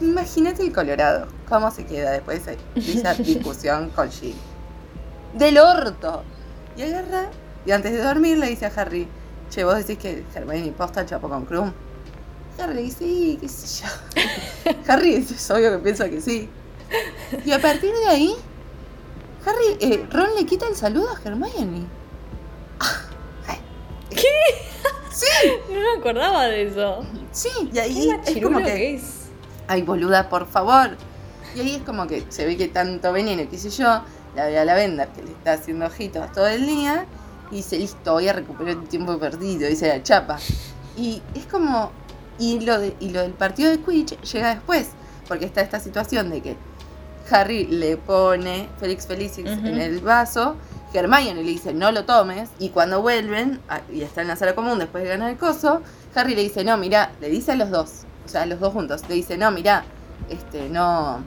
Imagínate 0.00 0.62
el 0.62 0.72
Colorado, 0.72 1.28
cómo 1.48 1.70
se 1.70 1.86
queda 1.86 2.12
después 2.12 2.44
de 2.46 2.58
esa 2.76 3.14
discusión 3.22 3.90
con 3.90 4.10
Jill. 4.10 4.34
Del 5.34 5.58
orto. 5.58 6.22
Y 6.76 6.82
agarra, 6.82 7.30
y 7.64 7.70
antes 7.70 7.92
de 7.92 8.02
dormir 8.02 8.38
le 8.38 8.48
dice 8.48 8.66
a 8.66 8.72
Harry, 8.76 9.06
che, 9.50 9.64
vos 9.64 9.76
decís 9.76 9.98
que 9.98 10.24
Hermione 10.34 10.72
posta 10.72 11.06
chapó 11.06 11.28
con 11.28 11.44
Krum. 11.44 11.72
Harry 12.58 12.74
le 12.74 12.82
dice, 12.82 12.98
sí, 13.04 13.38
qué 13.40 13.48
sé 13.48 13.84
yo. 13.84 14.72
Harry 14.92 15.14
es 15.14 15.50
obvio 15.50 15.72
que 15.72 15.78
piensa 15.78 16.08
que 16.08 16.20
sí. 16.20 16.48
Y 17.44 17.52
a 17.52 17.60
partir 17.60 17.92
de 17.92 18.06
ahí, 18.06 18.34
Harry, 19.46 19.76
eh, 19.80 20.06
Ron 20.10 20.34
le 20.36 20.46
quita 20.46 20.66
el 20.68 20.76
saludo 20.76 21.08
a 21.10 21.20
Hermione. 21.24 21.86
No 25.68 25.80
me 25.80 25.98
acordaba 25.98 26.46
de 26.46 26.62
eso. 26.68 27.04
Sí, 27.32 27.48
y 27.62 27.66
Qué 27.68 27.80
ahí 27.80 28.10
es 28.10 28.16
machirulo 28.16 28.54
como 28.54 28.58
que, 28.64 28.72
que 28.72 28.94
es. 28.94 29.23
Ay 29.68 29.82
boluda, 29.82 30.28
por 30.28 30.46
favor. 30.46 30.96
Y 31.54 31.60
ahí 31.60 31.74
es 31.76 31.82
como 31.82 32.06
que 32.06 32.24
se 32.28 32.46
ve 32.46 32.56
que 32.56 32.68
tanto 32.68 33.12
veneno, 33.12 33.48
qué 33.48 33.58
sé 33.58 33.70
yo, 33.70 34.02
la 34.34 34.46
ve 34.46 34.58
a 34.58 34.64
la 34.64 34.74
venda 34.74 35.06
que 35.06 35.22
le 35.22 35.30
está 35.30 35.52
haciendo 35.52 35.86
ojitos 35.86 36.32
todo 36.32 36.46
el 36.48 36.66
día 36.66 37.06
y 37.50 37.56
dice, 37.56 37.78
listo, 37.78 38.12
voy 38.12 38.28
a 38.28 38.32
recuperar 38.32 38.74
el 38.74 38.88
tiempo 38.88 39.18
perdido, 39.18 39.68
dice 39.68 39.88
la 39.88 40.02
chapa. 40.02 40.38
Y 40.96 41.22
es 41.34 41.46
como, 41.46 41.92
y 42.38 42.60
lo, 42.60 42.78
de, 42.78 42.96
y 43.00 43.10
lo 43.10 43.20
del 43.22 43.32
partido 43.32 43.70
de 43.70 43.78
Quidditch 43.78 44.20
llega 44.22 44.54
después, 44.54 44.90
porque 45.28 45.44
está 45.44 45.60
esta 45.60 45.78
situación 45.78 46.30
de 46.30 46.40
que 46.40 46.56
Harry 47.30 47.66
le 47.66 47.96
pone 47.96 48.68
Félix 48.78 49.06
Felicis 49.06 49.46
en 49.46 49.80
el 49.80 50.00
vaso, 50.00 50.56
Hermione 50.92 51.42
le 51.42 51.50
dice 51.50 51.74
no 51.74 51.90
lo 51.90 52.04
tomes, 52.04 52.50
y 52.58 52.68
cuando 52.70 53.02
vuelven, 53.02 53.60
y 53.92 54.02
está 54.02 54.22
en 54.22 54.28
la 54.28 54.36
sala 54.36 54.54
común 54.54 54.78
después 54.78 55.02
de 55.02 55.10
ganar 55.10 55.30
el 55.30 55.36
coso, 55.36 55.82
Harry 56.14 56.34
le 56.34 56.42
dice 56.42 56.64
no, 56.64 56.76
mira, 56.76 57.12
le 57.20 57.28
dice 57.28 57.52
a 57.52 57.56
los 57.56 57.70
dos, 57.70 58.02
o 58.24 58.28
sea, 58.28 58.46
los 58.46 58.60
dos 58.60 58.72
juntos, 58.72 59.02
le 59.08 59.14
dice 59.14 59.36
no, 59.36 59.50
mira, 59.50 59.84
este, 60.28 60.68
no, 60.68 61.22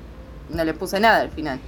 no 0.50 0.64
le 0.64 0.74
puse 0.74 1.00
nada 1.00 1.22
al 1.22 1.32
final. 1.32 1.60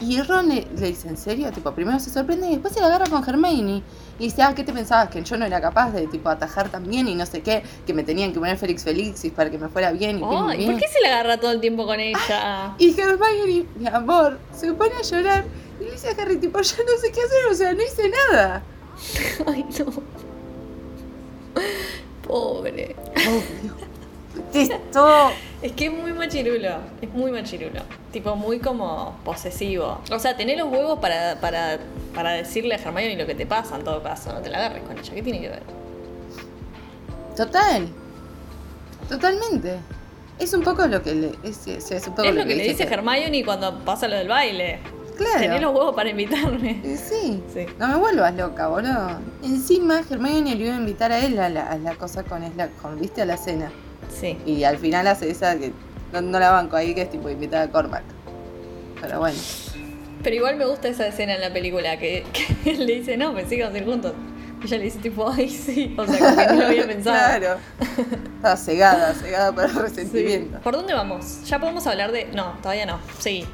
Y 0.00 0.20
Ron 0.22 0.48
le, 0.48 0.66
le 0.76 0.88
dice, 0.88 1.08
¿en 1.08 1.16
serio? 1.16 1.52
Tipo, 1.52 1.72
primero 1.72 2.00
se 2.00 2.10
sorprende 2.10 2.48
y 2.48 2.52
después 2.52 2.74
se 2.74 2.80
la 2.80 2.86
agarra 2.86 3.06
con 3.06 3.22
Hermione. 3.26 3.82
Y 4.18 4.24
dice, 4.24 4.42
ah, 4.42 4.52
¿qué 4.54 4.64
te 4.64 4.72
pensabas? 4.72 5.10
Que 5.10 5.22
yo 5.22 5.36
no 5.36 5.44
era 5.44 5.60
capaz 5.60 5.90
de, 5.90 6.06
tipo, 6.06 6.28
atajar 6.28 6.68
también 6.70 7.06
y 7.08 7.14
no 7.14 7.24
sé 7.24 7.40
qué. 7.42 7.62
Que 7.86 7.94
me 7.94 8.02
tenían 8.02 8.32
que 8.32 8.40
poner 8.40 8.56
Félix 8.56 8.82
Felixis 8.84 9.32
para 9.32 9.50
que 9.50 9.58
me 9.58 9.68
fuera 9.68 9.92
bien 9.92 10.18
y 10.18 10.28
bien, 10.28 10.50
y 10.52 10.56
bien. 10.56 10.72
¿Por 10.72 10.80
qué 10.80 10.88
se 10.88 11.00
le 11.00 11.08
agarra 11.08 11.38
todo 11.38 11.52
el 11.52 11.60
tiempo 11.60 11.86
con 11.86 12.00
ella? 12.00 12.74
Y 12.78 12.98
Hermione, 12.98 13.66
mi 13.76 13.86
amor, 13.86 14.38
se 14.52 14.72
pone 14.72 14.92
a 14.94 15.02
llorar 15.02 15.44
y 15.80 15.84
le 15.84 15.92
dice 15.92 16.08
a 16.08 16.22
Harry, 16.22 16.36
tipo, 16.36 16.60
yo 16.60 16.76
no 16.78 17.00
sé 17.00 17.12
qué 17.12 17.20
hacer, 17.20 17.46
o 17.50 17.54
sea, 17.54 17.72
no 17.72 17.82
hice 17.82 18.10
nada. 18.30 18.62
Ay, 19.46 19.64
no. 19.78 20.02
Pobre. 22.26 22.96
Esto. 24.54 25.30
Es 25.62 25.72
que 25.72 25.86
es 25.86 25.92
muy 25.92 26.12
machirulo. 26.12 26.76
Es 27.00 27.10
muy 27.12 27.30
machirulo. 27.30 27.80
Tipo, 28.12 28.34
muy 28.36 28.58
como 28.58 29.16
posesivo. 29.24 30.00
O 30.10 30.18
sea, 30.18 30.36
tener 30.36 30.58
los 30.58 30.68
huevos 30.70 30.98
para, 30.98 31.36
para, 31.40 31.78
para 32.14 32.32
decirle 32.32 32.74
a 32.74 32.78
Hermione 32.78 33.16
lo 33.16 33.26
que 33.26 33.34
te 33.34 33.46
pasa 33.46 33.76
en 33.76 33.84
todo 33.84 34.02
caso. 34.02 34.32
No 34.32 34.40
te 34.40 34.50
la 34.50 34.58
agarres 34.58 34.82
con 34.82 34.98
ella. 34.98 35.14
¿Qué 35.14 35.22
tiene 35.22 35.40
que 35.40 35.48
ver? 35.48 35.62
Total. 37.36 37.88
Totalmente. 39.08 39.78
Es 40.38 40.52
un 40.54 40.62
poco 40.62 40.86
lo 40.86 41.02
que 41.02 41.14
le. 41.14 41.32
Es, 41.42 41.66
es- 41.66 41.90
es 41.90 42.06
un 42.08 42.14
poco 42.14 42.28
es 42.28 42.34
lo 42.34 42.44
que 42.44 42.54
le 42.54 42.64
dice 42.64 42.86
que- 42.86 42.94
Hermione 42.94 43.44
cuando 43.44 43.78
pasa 43.84 44.08
lo 44.08 44.16
del 44.16 44.28
baile. 44.28 44.80
Claro. 45.16 45.38
Tenés 45.40 45.60
los 45.60 45.72
huevos 45.74 45.94
para 45.94 46.08
invitarme. 46.10 46.80
Sí. 46.96 47.42
Sí. 47.52 47.66
No 47.78 47.86
me 47.88 47.96
vuelvas 47.96 48.34
loca, 48.34 48.68
boludo. 48.68 49.18
Encima, 49.42 50.00
Hermione 50.10 50.54
le 50.56 50.64
iba 50.64 50.74
a 50.74 50.78
invitar 50.78 51.12
a 51.12 51.18
él 51.18 51.38
a 51.38 51.48
la, 51.48 51.68
a 51.70 51.76
la 51.78 51.94
cosa 51.94 52.22
con, 52.24 52.42
Sla- 52.42 52.70
con, 52.80 52.98
viste, 52.98 53.22
a 53.22 53.26
la 53.26 53.36
cena. 53.36 53.70
Sí. 54.20 54.36
Y 54.46 54.64
al 54.64 54.78
final 54.78 55.06
hace 55.06 55.30
esa 55.30 55.56
que 55.58 55.72
no, 56.12 56.20
no 56.20 56.38
la 56.38 56.50
banco 56.50 56.76
ahí, 56.76 56.94
que 56.94 57.02
es 57.02 57.10
tipo 57.10 57.28
invitada 57.30 57.64
a 57.64 57.70
Cormac. 57.70 58.02
Pero 59.00 59.18
bueno. 59.18 59.38
Pero 60.22 60.36
igual 60.36 60.56
me 60.56 60.64
gusta 60.66 60.88
esa 60.88 61.06
escena 61.06 61.34
en 61.34 61.40
la 61.40 61.52
película 61.52 61.98
que, 61.98 62.24
que 62.32 62.70
él 62.70 62.86
le 62.86 62.94
dice, 62.96 63.16
no, 63.16 63.30
íbamos 63.38 63.74
a 63.74 63.78
ir 63.78 63.84
juntos. 63.84 64.12
Y 64.62 64.66
ella 64.66 64.78
le 64.78 64.84
dice 64.84 64.98
tipo, 65.00 65.28
ay, 65.28 65.48
sí. 65.48 65.92
O 65.98 66.06
sea, 66.06 66.18
como 66.18 66.36
que 66.36 66.46
no 66.46 66.54
lo 66.54 66.66
había 66.66 66.86
pensado. 66.86 67.16
Claro. 67.40 67.58
Estaba 68.36 68.56
cegada, 68.56 69.14
cegada 69.14 69.52
por 69.52 69.64
el 69.64 69.70
Sí. 69.70 69.78
resentimiento. 69.80 70.60
¿Por 70.60 70.74
dónde 70.76 70.94
vamos? 70.94 71.42
Ya 71.46 71.58
podemos 71.58 71.84
hablar 71.88 72.12
de. 72.12 72.26
No, 72.26 72.52
todavía 72.62 72.86
no. 72.86 72.98
Sí. 73.18 73.44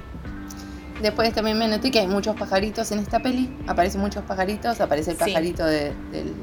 Después 1.01 1.33
también 1.33 1.57
me 1.57 1.69
noté 1.69 1.91
que 1.91 2.01
hay 2.01 2.09
muchos 2.09 2.37
pajaritos 2.37 2.91
en 2.93 2.99
esta 2.99 3.21
peli. 3.21 3.49
Aparecen 3.67 4.01
muchos 4.03 4.23
pajaritos. 4.25 4.81
Aparece 4.83 5.13
el 5.13 5.17
Sí. 5.17 5.25
pajarito 5.25 5.65
de- 5.65 5.93
del 6.13 6.35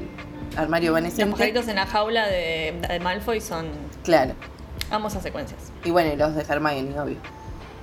armario 0.56 0.90
Los 0.90 0.98
evanescente. 0.98 1.32
pajaritos 1.32 1.68
en 1.68 1.76
la 1.76 1.86
jaula 1.86 2.26
de, 2.26 2.80
de 2.88 3.00
Malfoy 3.00 3.40
son. 3.40 3.66
Claro. 4.04 4.34
Vamos 4.90 5.14
a 5.16 5.20
secuencias. 5.20 5.60
Y 5.84 5.90
bueno, 5.90 6.12
y 6.12 6.16
los 6.16 6.34
de 6.34 6.42
Hermione, 6.42 6.98
obvio. 7.00 7.16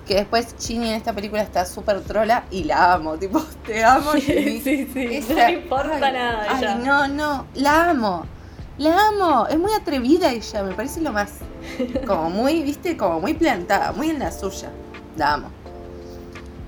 Que 0.08 0.16
después 0.16 0.56
Ginny 0.60 0.90
en 0.90 0.96
esta 0.96 1.14
película 1.14 1.42
está 1.42 1.66
súper 1.66 2.02
trola 2.02 2.44
y 2.52 2.64
la 2.66 2.94
amo. 2.94 3.16
Tipo, 3.20 3.42
te 3.66 3.84
amo, 3.84 4.12
Ginny. 4.14 4.60
sí, 4.62 4.90
sí. 4.94 5.08
Esa- 5.12 5.34
No 5.34 5.40
le 5.48 5.52
importa 5.54 5.96
ay, 6.02 6.14
nada 6.14 6.46
Ay, 6.50 6.58
ella. 6.64 6.76
no, 6.76 7.08
no, 7.08 7.48
la 7.56 7.90
amo. 7.90 8.26
La 8.78 9.08
amo. 9.10 9.48
Es 9.48 9.58
muy 9.60 9.72
atrevida 9.74 10.32
ella, 10.32 10.64
me 10.64 10.74
parece 10.74 11.00
lo 11.02 11.12
más. 11.14 11.32
Como 12.08 12.30
muy, 12.30 12.64
viste, 12.64 12.98
como 12.98 13.20
muy 13.22 13.34
plantada, 13.34 13.92
muy 13.94 14.10
en 14.10 14.20
la 14.20 14.32
suya. 14.32 14.70
La 15.16 15.34
amo. 15.36 15.50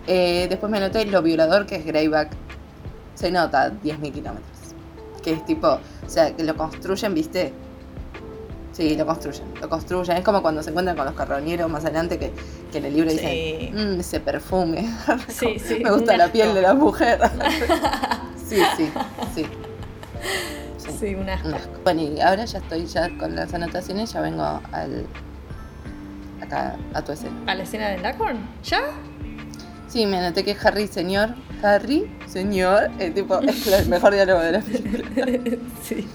Eh, 0.08 0.46
después 0.50 0.72
me 0.72 0.80
noté 0.80 1.06
lo 1.06 1.22
violador 1.22 1.66
que 1.66 1.78
es 1.78 1.86
Greyback. 1.86 2.30
Se 3.16 3.32
nota 3.32 3.72
10.000 3.72 4.12
kilómetros. 4.14 4.46
Que 5.24 5.34
es 5.34 5.46
tipo, 5.46 5.80
o 6.06 6.10
sea, 6.10 6.36
que 6.36 6.44
lo 6.44 6.56
construyen, 6.56 7.14
viste. 7.14 7.54
Sí, 8.74 8.96
lo 8.98 9.06
construyen, 9.06 9.44
lo 9.62 9.70
construyen. 9.70 10.18
Es 10.18 10.24
como 10.24 10.42
cuando 10.42 10.62
se 10.62 10.70
encuentran 10.72 10.98
con 10.98 11.06
los 11.06 11.16
carroñeros 11.16 11.70
más 11.72 11.86
adelante 11.86 12.20
que, 12.20 12.34
que 12.72 12.78
en 12.80 12.86
el 12.86 12.94
libro 12.94 13.10
Sí. 13.10 13.18
dicen, 13.18 13.96
"Mm, 13.98 14.00
ese 14.02 14.20
perfume. 14.20 14.90
Sí, 15.30 15.58
sí. 15.60 15.80
Me 15.84 15.92
gusta 15.92 16.18
la 16.18 16.28
piel 16.32 16.54
de 16.54 16.62
la 16.62 16.74
mujer. 16.74 17.20
sí, 18.50 18.58
sí, 18.76 18.92
sí. 19.34 19.46
Sí, 21.00 21.16
un 21.16 21.30
asco. 21.30 21.48
un 21.48 21.54
asco. 21.56 21.70
Bueno, 21.84 22.02
y 22.02 22.20
ahora 22.22 22.46
ya 22.46 22.60
estoy 22.60 22.86
ya 22.86 23.10
con 23.18 23.36
las 23.36 23.54
anotaciones, 23.54 24.12
ya 24.14 24.22
vengo 24.22 24.44
al 24.72 25.06
acá 26.42 26.76
a 26.94 27.02
tu 27.02 27.12
escena. 27.14 27.34
¿A 27.48 27.56
la 27.56 27.64
escena 27.64 27.90
de 27.90 27.98
Lacorn? 28.00 28.38
¿Ya? 28.64 28.82
Sí, 29.88 30.06
me 30.06 30.18
anoté 30.20 30.44
que 30.44 30.56
Harry 30.64 30.88
señor, 30.88 31.30
Harry, 31.66 32.10
señor, 32.28 32.90
eh, 33.00 33.10
tipo, 33.12 33.40
es 33.42 33.68
el 33.68 33.90
mejor 33.90 34.14
diálogo 34.14 34.40
de 34.42 34.52
la 34.54 34.60
película. 34.60 35.04
sí. 35.84 36.08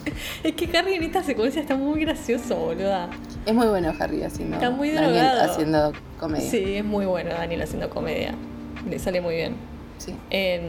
Es 0.44 0.52
que 0.54 0.76
Harry 0.78 0.94
en 0.94 1.02
esta 1.02 1.22
secuencia 1.22 1.60
está 1.60 1.76
muy 1.76 2.00
gracioso, 2.02 2.56
boluda. 2.56 3.10
Es 3.46 3.54
muy 3.54 3.66
bueno 3.66 3.92
Harry 3.98 4.22
haciendo. 4.22 4.56
Está 4.56 4.70
muy 4.70 4.90
Daniel 4.90 5.12
drogado. 5.14 5.50
haciendo 5.50 5.92
comedia. 6.18 6.50
Sí, 6.50 6.76
es 6.76 6.84
muy 6.84 7.06
bueno 7.06 7.30
Daniel 7.30 7.62
haciendo 7.62 7.90
comedia. 7.90 8.34
Le 8.88 8.98
sale 8.98 9.20
muy 9.20 9.34
bien. 9.36 9.56
Sí. 9.98 10.14
Em, 10.30 10.62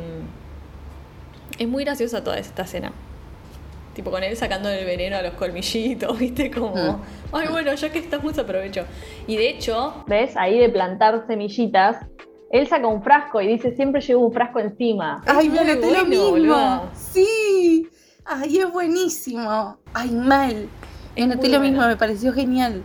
es 1.59 1.67
muy 1.67 1.83
graciosa 1.83 2.23
toda 2.23 2.37
esta 2.37 2.63
escena. 2.63 2.91
Tipo 3.93 4.09
con 4.09 4.23
él 4.23 4.35
sacando 4.37 4.69
el 4.69 4.85
veneno 4.85 5.17
a 5.17 5.21
los 5.21 5.33
colmillitos, 5.33 6.17
¿viste? 6.19 6.49
Como, 6.49 6.75
Mm. 6.75 7.01
ay, 7.33 7.47
bueno, 7.49 7.73
ya 7.73 7.91
que 7.91 7.99
estamos 7.99 8.37
aprovecho. 8.37 8.85
Y 9.27 9.35
de 9.37 9.49
hecho, 9.49 10.03
¿ves? 10.07 10.35
Ahí 10.37 10.57
de 10.59 10.69
plantar 10.69 11.25
semillitas, 11.27 11.97
él 12.51 12.67
saca 12.67 12.87
un 12.87 13.01
frasco 13.03 13.41
y 13.41 13.47
dice, 13.47 13.75
siempre 13.75 14.01
llevo 14.01 14.25
un 14.25 14.33
frasco 14.33 14.59
encima. 14.59 15.23
Ay, 15.25 15.47
Es 15.47 15.53
me 15.53 15.59
muy 15.61 15.69
anoté 15.71 15.91
lo 15.91 16.05
bueno, 16.29 16.35
mismo. 16.35 16.89
Sí. 16.95 17.87
Ay, 18.25 18.59
es 18.59 18.71
buenísimo. 18.71 19.77
Ay, 19.93 20.11
mal. 20.11 20.67
Me 21.15 21.25
muy 21.27 21.35
lo 21.35 21.41
bueno. 21.41 21.59
mismo, 21.61 21.87
me 21.87 21.95
pareció 21.97 22.33
genial. 22.33 22.83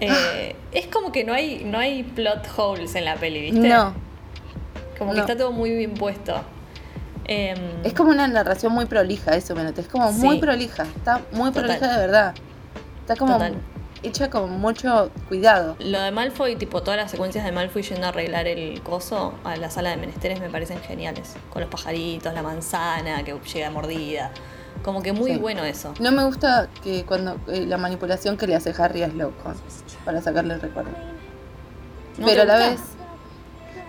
Eh, 0.00 0.56
es 0.72 0.86
como 0.88 1.12
que 1.12 1.22
no 1.24 1.32
hay, 1.32 1.64
no 1.64 1.78
hay 1.78 2.02
plot 2.02 2.48
holes 2.56 2.94
en 2.94 3.04
la 3.04 3.16
peli, 3.16 3.40
¿viste? 3.52 3.68
No. 3.68 3.94
Como 4.98 5.12
que 5.14 5.20
está 5.20 5.36
todo 5.36 5.52
muy 5.52 5.70
bien 5.74 5.94
puesto. 5.94 6.34
Em, 7.24 7.56
Es 7.84 7.92
como 7.94 8.10
una 8.10 8.26
narración 8.26 8.72
muy 8.72 8.86
prolija, 8.86 9.36
eso 9.36 9.54
me 9.54 9.62
noté. 9.62 9.82
Es 9.82 9.88
como 9.88 10.10
muy 10.12 10.38
prolija. 10.38 10.84
Está 10.96 11.20
muy 11.32 11.50
Total. 11.52 11.64
prolija 11.64 11.92
de 11.92 11.98
verdad. 12.06 12.34
Está 13.00 13.16
como 13.16 13.34
Total. 13.34 13.54
Hecha 14.02 14.30
con 14.30 14.50
mucho 14.60 15.10
cuidado. 15.28 15.76
Lo 15.80 16.00
de 16.00 16.10
Malfoy, 16.10 16.56
tipo 16.56 16.82
todas 16.82 16.98
las 16.98 17.10
secuencias 17.10 17.44
de 17.44 17.52
Malfoy 17.52 17.82
yendo 17.82 18.06
a 18.06 18.08
arreglar 18.10 18.46
el 18.46 18.80
coso 18.82 19.34
a 19.44 19.56
la 19.56 19.70
sala 19.70 19.90
de 19.90 19.96
menesteres 19.96 20.40
me 20.40 20.48
parecen 20.50 20.80
geniales. 20.80 21.34
Con 21.50 21.62
los 21.62 21.70
pajaritos, 21.70 22.32
la 22.34 22.42
manzana 22.42 23.22
que 23.24 23.34
llega 23.52 23.70
mordida. 23.70 24.30
Como 24.82 25.02
que 25.02 25.12
muy 25.12 25.32
Sí. 25.32 25.38
bueno 25.38 25.62
eso. 25.64 25.94
No 26.00 26.10
me 26.10 26.24
gusta 26.24 26.68
que 26.82 27.04
cuando 27.04 27.36
eh, 27.48 27.66
la 27.66 27.76
manipulación 27.78 28.36
que 28.36 28.46
le 28.46 28.56
hace 28.56 28.74
Harry 28.76 29.02
a 29.02 29.08
Slughorn 29.10 29.56
para 30.04 30.20
sacarle 30.20 30.54
el 30.54 30.60
recuerdo. 30.60 30.90
¿No 32.18 32.26
Pero 32.26 32.42
a 32.42 32.44
la 32.44 32.56
vez. 32.56 32.80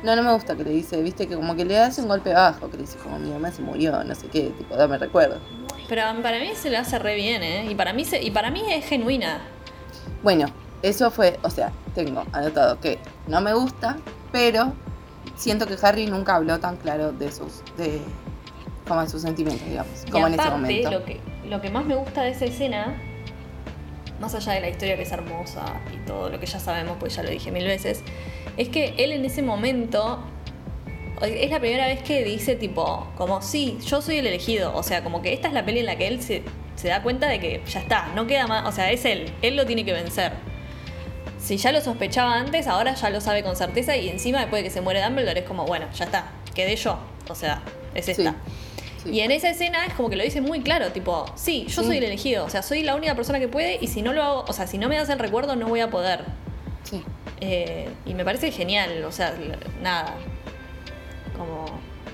No, 0.04 0.16
no 0.18 0.22
me 0.24 0.34
gusta 0.34 0.56
que 0.56 0.64
le 0.66 0.72
dice, 0.72 1.02
viste, 1.02 1.28
que 1.28 1.36
como 1.36 1.56
que 1.56 1.64
le 1.64 1.80
hace 1.80 2.02
un 2.02 2.10
golpe 2.10 2.34
bajo, 2.34 2.70
que 2.70 2.76
le 2.78 2.84
dice 2.84 2.98
como 2.98 3.18
mi 3.20 3.30
mamá 3.32 3.52
se 3.52 3.62
murió, 3.62 4.04
no 4.04 4.14
sé 4.16 4.28
qué, 4.28 4.50
tipo, 4.58 4.76
dame 4.76 4.98
recuerdo. 4.98 5.40
Pero 5.88 6.04
para 6.22 6.40
mí 6.40 6.50
se 6.56 6.70
lo 6.70 6.78
hace 6.78 7.00
re 7.00 7.16
bien, 7.16 7.42
¿eh? 7.42 7.66
Y 7.70 7.76
para 7.76 7.94
mí, 7.94 8.04
se- 8.04 8.22
y 8.22 8.30
para 8.32 8.52
mí 8.52 8.62
es 8.70 8.86
genuina. 8.86 9.42
Bueno, 10.24 10.46
eso 10.82 11.12
fue, 11.12 11.38
o 11.44 11.50
sea, 11.50 11.72
tengo 11.94 12.24
anotado 12.32 12.80
que 12.80 12.98
no 13.28 13.42
me 13.42 13.54
gusta, 13.54 13.98
pero 14.32 14.74
siento 15.36 15.68
que 15.68 15.76
Harry 15.82 16.08
nunca 16.08 16.36
habló 16.36 16.60
tan 16.60 16.78
claro 16.78 17.12
de 17.12 17.32
sus, 17.32 17.62
de, 17.78 18.02
como 18.88 19.02
de 19.02 19.10
sus 19.10 19.22
sentimientos, 19.22 19.68
digamos, 19.68 20.06
como 20.10 20.28
en 20.28 20.34
ese 20.36 20.50
momento. 20.50 20.92
Lo 20.92 21.06
que, 21.06 21.20
lo 21.46 21.62
que 21.62 21.70
más 21.70 21.86
me 21.86 21.96
gusta 21.96 22.24
de 22.24 22.32
esa 22.32 22.46
escena, 22.46 22.96
más 24.22 24.34
allá 24.34 24.54
de 24.54 24.62
la 24.62 24.70
historia 24.70 24.96
que 24.96 25.04
es 25.04 25.12
hermosa 25.12 25.66
y 25.94 26.06
todo 26.06 26.30
lo 26.30 26.40
que 26.40 26.46
ya 26.46 26.60
sabemos, 26.60 26.96
pues 27.00 27.16
ya 27.16 27.24
lo 27.24 27.30
dije 27.30 27.52
mil 27.52 27.66
veces, 27.66 28.02
es 28.56 28.70
que 28.70 28.96
él 28.98 29.12
en 29.12 29.26
ese 29.26 29.42
momento 29.42 30.24
es 31.22 31.50
la 31.50 31.60
primera 31.60 31.88
vez 31.88 32.02
que 32.02 32.24
dice 32.24 32.56
tipo, 32.56 33.08
como 33.16 33.42
sí, 33.42 33.78
yo 33.86 34.02
soy 34.02 34.18
el 34.18 34.28
elegido. 34.28 34.76
O 34.76 34.84
sea, 34.84 35.04
como 35.04 35.22
que 35.22 35.34
esta 35.34 35.48
es 35.48 35.54
la 35.54 35.66
peli 35.66 35.80
en 35.80 35.86
la 35.86 35.96
que 35.96 36.08
él 36.08 36.22
se, 36.22 36.44
se 36.76 36.88
da 36.90 37.02
cuenta 37.04 37.28
de 37.28 37.40
que 37.40 37.62
ya 37.68 37.80
está, 37.80 38.08
no 38.16 38.28
queda 38.28 38.48
más. 38.48 38.66
O 38.68 38.72
sea, 38.72 38.92
es 38.92 39.06
él, 39.06 39.32
él 39.42 39.56
lo 39.56 39.66
tiene 39.66 39.86
que 39.86 39.94
vencer. 39.94 40.34
Si 41.40 41.58
ya 41.58 41.72
lo 41.72 41.82
sospechaba 41.82 42.36
antes, 42.36 42.68
ahora 42.68 42.94
ya 42.96 43.10
lo 43.10 43.20
sabe 43.20 43.44
con 43.44 43.56
certeza 43.56 43.96
y 43.98 44.10
encima 44.10 44.40
después 44.40 44.62
de 44.64 44.70
que 44.70 44.74
se 44.74 44.82
muere 44.82 45.02
Dumbledore 45.04 45.42
es 45.42 45.46
como, 45.46 45.66
bueno, 45.66 45.88
ya 45.94 46.06
está, 46.06 46.32
quedé 46.56 46.76
yo. 46.76 46.98
O 47.30 47.36
sea, 47.36 47.62
es 47.94 48.08
esta. 48.08 48.32
Sí, 48.32 49.04
sí. 49.04 49.10
Y 49.12 49.20
en 49.20 49.32
esa 49.32 49.50
escena 49.50 49.86
es 49.86 49.94
como 49.94 50.10
que 50.10 50.16
lo 50.16 50.24
dice 50.24 50.40
muy 50.40 50.62
claro, 50.62 50.92
tipo, 50.94 51.26
sí, 51.36 51.66
yo 51.68 51.82
Sí. 51.82 51.88
soy 51.88 51.98
el 51.98 52.04
elegido, 52.06 52.46
o 52.46 52.50
sea, 52.50 52.62
soy 52.62 52.84
la 52.84 52.96
única 52.96 53.16
persona 53.16 53.40
que 53.40 53.50
puede 53.50 53.78
y 53.82 53.88
si 53.88 54.02
no 54.02 54.14
lo 54.14 54.24
hago, 54.24 54.46
o 54.48 54.54
sea, 54.54 54.68
si 54.68 54.78
no 54.78 54.88
me 54.88 54.96
das 54.96 55.10
el 55.10 55.20
recuerdo 55.20 55.58
no 55.58 55.68
voy 55.68 55.82
a 55.82 55.90
poder. 55.90 56.24
Sí. 56.84 57.04
Eh, 57.42 57.90
y 58.06 58.14
me 58.14 58.24
parece 58.24 58.50
genial, 58.52 59.04
o 59.04 59.12
sea, 59.12 59.34
nada, 59.82 60.16
como 61.38 61.66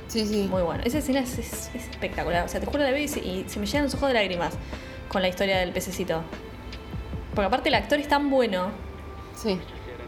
Sí, 0.09 0.25
sí. 0.25 0.47
muy 0.49 0.61
bueno. 0.63 0.83
Esa 0.85 0.97
escena 0.97 1.21
es, 1.21 1.37
es- 1.39 1.71
es 1.73 1.87
espectacular, 1.89 2.43
o 2.45 2.49
sea, 2.49 2.59
te 2.59 2.65
juro 2.65 2.79
la 2.83 2.89
veo 2.91 2.97
y 3.01 3.07
se, 3.07 3.19
y 3.19 3.45
se 3.47 3.59
me 3.59 3.65
llenan 3.65 3.85
los 3.85 3.95
ojos 3.95 4.09
de 4.09 4.15
lágrimas 4.15 4.53
con 5.07 5.21
la 5.21 5.29
historia 5.29 5.57
del 5.59 5.71
pececito. 5.71 6.21
Porque 7.33 7.45
aparte 7.47 7.69
el 7.69 7.75
actor 7.75 7.99
es 7.99 8.07
tan 8.07 8.29
bueno, 8.29 8.71
Sí. 9.35 9.57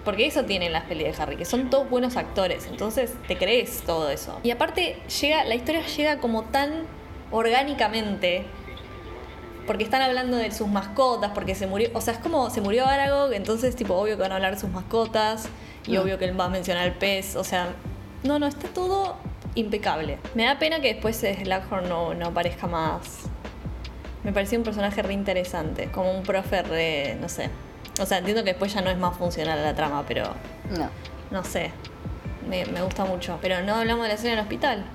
porque 0.04 0.26
eso 0.26 0.44
tienen 0.44 0.74
las 0.74 0.84
pelis 0.86 1.16
de 1.16 1.22
Harry, 1.24 1.38
que 1.38 1.46
son 1.46 1.70
todos 1.70 1.90
buenos 1.90 2.18
actores, 2.18 2.66
entonces 2.68 3.14
te 3.28 3.38
crees 3.38 3.82
todo 3.86 4.10
eso. 4.10 4.40
Y 4.44 4.52
aparte 4.52 4.98
llega, 5.22 5.44
la 5.46 5.56
historia 5.56 5.86
llega 5.86 6.18
como 6.18 6.44
tan 6.44 6.72
orgánicamente, 7.30 8.46
porque 9.68 9.84
están 9.84 10.02
hablando 10.02 10.38
de 10.38 10.52
sus 10.52 10.68
mascotas, 10.68 11.32
porque 11.34 11.54
se 11.56 11.68
murió, 11.68 11.90
o 11.94 12.02
sea, 12.02 12.14
es 12.14 12.20
como 12.20 12.50
se 12.50 12.62
murió 12.62 12.88
Aragog, 12.88 13.32
entonces 13.34 13.76
tipo 13.76 13.94
obvio 13.94 14.16
que 14.18 14.24
van 14.24 14.32
a 14.32 14.36
hablar 14.36 14.56
de 14.56 14.60
sus 14.60 14.70
mascotas, 14.72 15.48
y 15.86 15.98
Mm. 15.98 16.02
obvio 16.02 16.18
que 16.18 16.26
él 16.26 16.40
va 16.40 16.46
a 16.46 16.50
mencionar 16.50 16.88
el 16.88 16.94
pez, 16.94 17.36
o 17.36 17.44
sea, 17.44 17.70
no, 18.24 18.40
no, 18.40 18.48
está 18.48 18.68
todo 18.70 19.16
impecable. 19.56 20.18
Me 20.36 20.46
da 20.46 20.58
pena 20.60 20.80
que 20.80 20.94
después 20.94 21.18
Slughorn 21.18 21.88
no, 21.90 22.14
no 22.14 22.28
aparezca 22.28 22.68
más. 22.68 23.24
Me 24.24 24.32
pareció 24.32 24.58
un 24.58 24.64
personaje 24.64 25.02
re 25.02 25.14
interesante, 25.14 25.88
como 25.92 26.12
un 26.12 26.24
profe 26.24 26.62
re, 26.62 27.18
no 27.20 27.28
sé. 27.28 27.50
O 28.00 28.06
sea, 28.06 28.20
entiendo 28.20 28.44
que 28.44 28.52
después 28.52 28.74
ya 28.74 28.82
no 28.82 28.90
es 28.90 28.98
más 28.98 29.18
funcional 29.18 29.62
la 29.64 29.74
trama, 29.76 30.04
pero 30.08 30.24
No. 30.78 30.90
no 31.32 31.44
sé. 31.44 31.72
Me, 32.48 32.66
me 32.66 32.82
gusta 32.82 33.06
mucho. 33.06 33.38
Pero 33.42 33.62
no 33.64 33.76
hablamos 33.76 34.04
de 34.04 34.10
la 34.10 34.14
escena 34.16 34.32
del 34.36 34.42
hospital. 34.42 34.86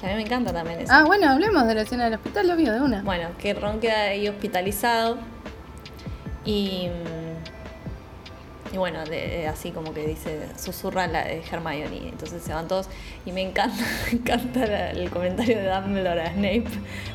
Que 0.00 0.06
a 0.06 0.10
mí 0.10 0.16
me 0.16 0.22
encanta 0.22 0.52
también 0.52 0.80
eso. 0.80 0.92
Ah, 0.92 1.04
bueno, 1.04 1.28
hablemos 1.30 1.66
de 1.66 1.74
la 1.74 1.82
escena 1.82 2.04
del 2.04 2.14
hospital, 2.14 2.50
obvio, 2.50 2.72
de 2.72 2.80
una. 2.80 3.02
Bueno, 3.02 3.28
que 3.38 3.54
Ron 3.54 3.78
queda 3.80 4.02
ahí 4.02 4.28
hospitalizado. 4.28 5.18
Y. 6.44 6.88
Y 8.72 8.78
bueno, 8.78 9.04
de- 9.04 9.46
así 9.48 9.70
como 9.70 9.92
que 9.92 10.06
dice, 10.06 10.38
susurra 10.56 11.06
la 11.06 11.24
de 11.24 11.42
Hermione. 11.50 12.08
Entonces 12.08 12.42
se 12.42 12.54
van 12.54 12.68
todos. 12.68 12.88
Y 13.26 13.32
me 13.32 13.42
encanta, 13.42 13.84
me 14.06 14.18
encanta 14.18 14.90
el 14.92 15.10
comentario 15.10 15.58
de 15.58 15.68
Dumbledore 15.68 16.22
a 16.22 16.32
Snape. 16.32 16.64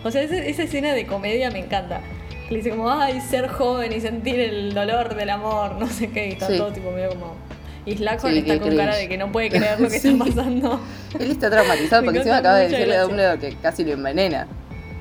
O 0.03 0.11
sea, 0.11 0.21
esa, 0.21 0.35
esa 0.37 0.63
escena 0.63 0.93
de 0.93 1.07
comedia 1.07 1.49
me 1.49 1.59
encanta. 1.59 2.01
Que 2.47 2.51
le 2.51 2.57
dice 2.57 2.69
como, 2.69 2.89
ay, 2.91 3.19
ser 3.21 3.47
joven 3.49 3.91
y 3.91 3.99
sentir 4.01 4.39
el 4.39 4.73
dolor 4.73 5.15
del 5.15 5.29
amor, 5.31 5.73
no 5.79 5.87
sé 5.87 6.09
qué. 6.11 6.27
Y 6.27 6.31
está 6.33 6.47
Sí. 6.47 6.57
todo 6.57 6.71
tipo 6.71 6.91
medio 6.91 7.09
como. 7.09 7.35
Y 7.85 7.91
Sí, 7.97 8.03
está 8.03 8.17
con 8.59 8.75
cara 8.75 8.95
de 8.97 9.07
que 9.09 9.17
no 9.17 9.31
puede 9.31 9.49
creer 9.49 9.79
lo 9.79 9.89
que 9.89 9.99
Sí. 9.99 10.09
está 10.09 10.25
pasando. 10.25 10.79
Él 11.19 11.31
está 11.31 11.49
traumatizado 11.49 12.03
porque 12.05 12.19
encima 12.19 12.37
acaba 12.37 12.57
de 12.59 12.69
decirle 12.69 12.95
a. 12.97 13.01
Dumbledore 13.03 13.39
que 13.39 13.55
casi 13.55 13.83
lo 13.83 13.93
envenena. 13.93 14.47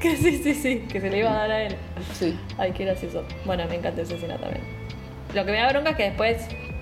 Que 0.00 0.16
sí, 0.16 0.40
sí, 0.42 0.54
sí, 0.54 0.78
que 0.90 1.00
se 1.00 1.10
le 1.10 1.18
iba 1.18 1.30
a 1.30 1.34
dar 1.34 1.50
a 1.50 1.62
él. 1.64 1.76
Sí. 2.18 2.38
Ay, 2.58 2.72
qué 2.72 2.84
gracioso. 2.84 3.24
Bueno, 3.44 3.64
me 3.68 3.74
encanta 3.76 4.02
esa 4.02 4.14
escena 4.14 4.36
también. 4.38 4.62
Lo 5.36 5.44
que 5.44 5.52
me 5.52 5.58
da 5.58 5.68
bronca 5.68 5.90
es 5.90 5.96
que 5.96 6.02
después 6.04 6.38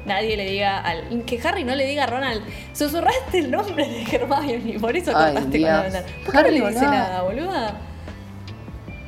nadie 0.06 0.36
le 0.36 0.44
diga 0.48 0.80
al. 0.80 1.24
Que 1.24 1.40
Harry 1.46 1.64
no 1.64 1.74
le 1.74 1.84
diga 1.86 2.04
a 2.04 2.06
Ronald, 2.06 2.42
susurraste 2.72 3.38
el 3.40 3.50
nombre 3.50 3.86
de 3.88 4.02
Hermione, 4.04 4.78
por 4.78 4.96
eso 4.96 5.12
cortaste 5.12 5.40
con 5.60 5.60
la 5.62 5.82
ventana. 5.82 6.06
¿Por 6.24 6.32
qué 6.32 6.32
no 6.32 6.38
Harry, 6.38 6.58
le 6.60 6.68
dice 6.70 6.84
nada, 6.86 7.22
boluda? 7.22 7.74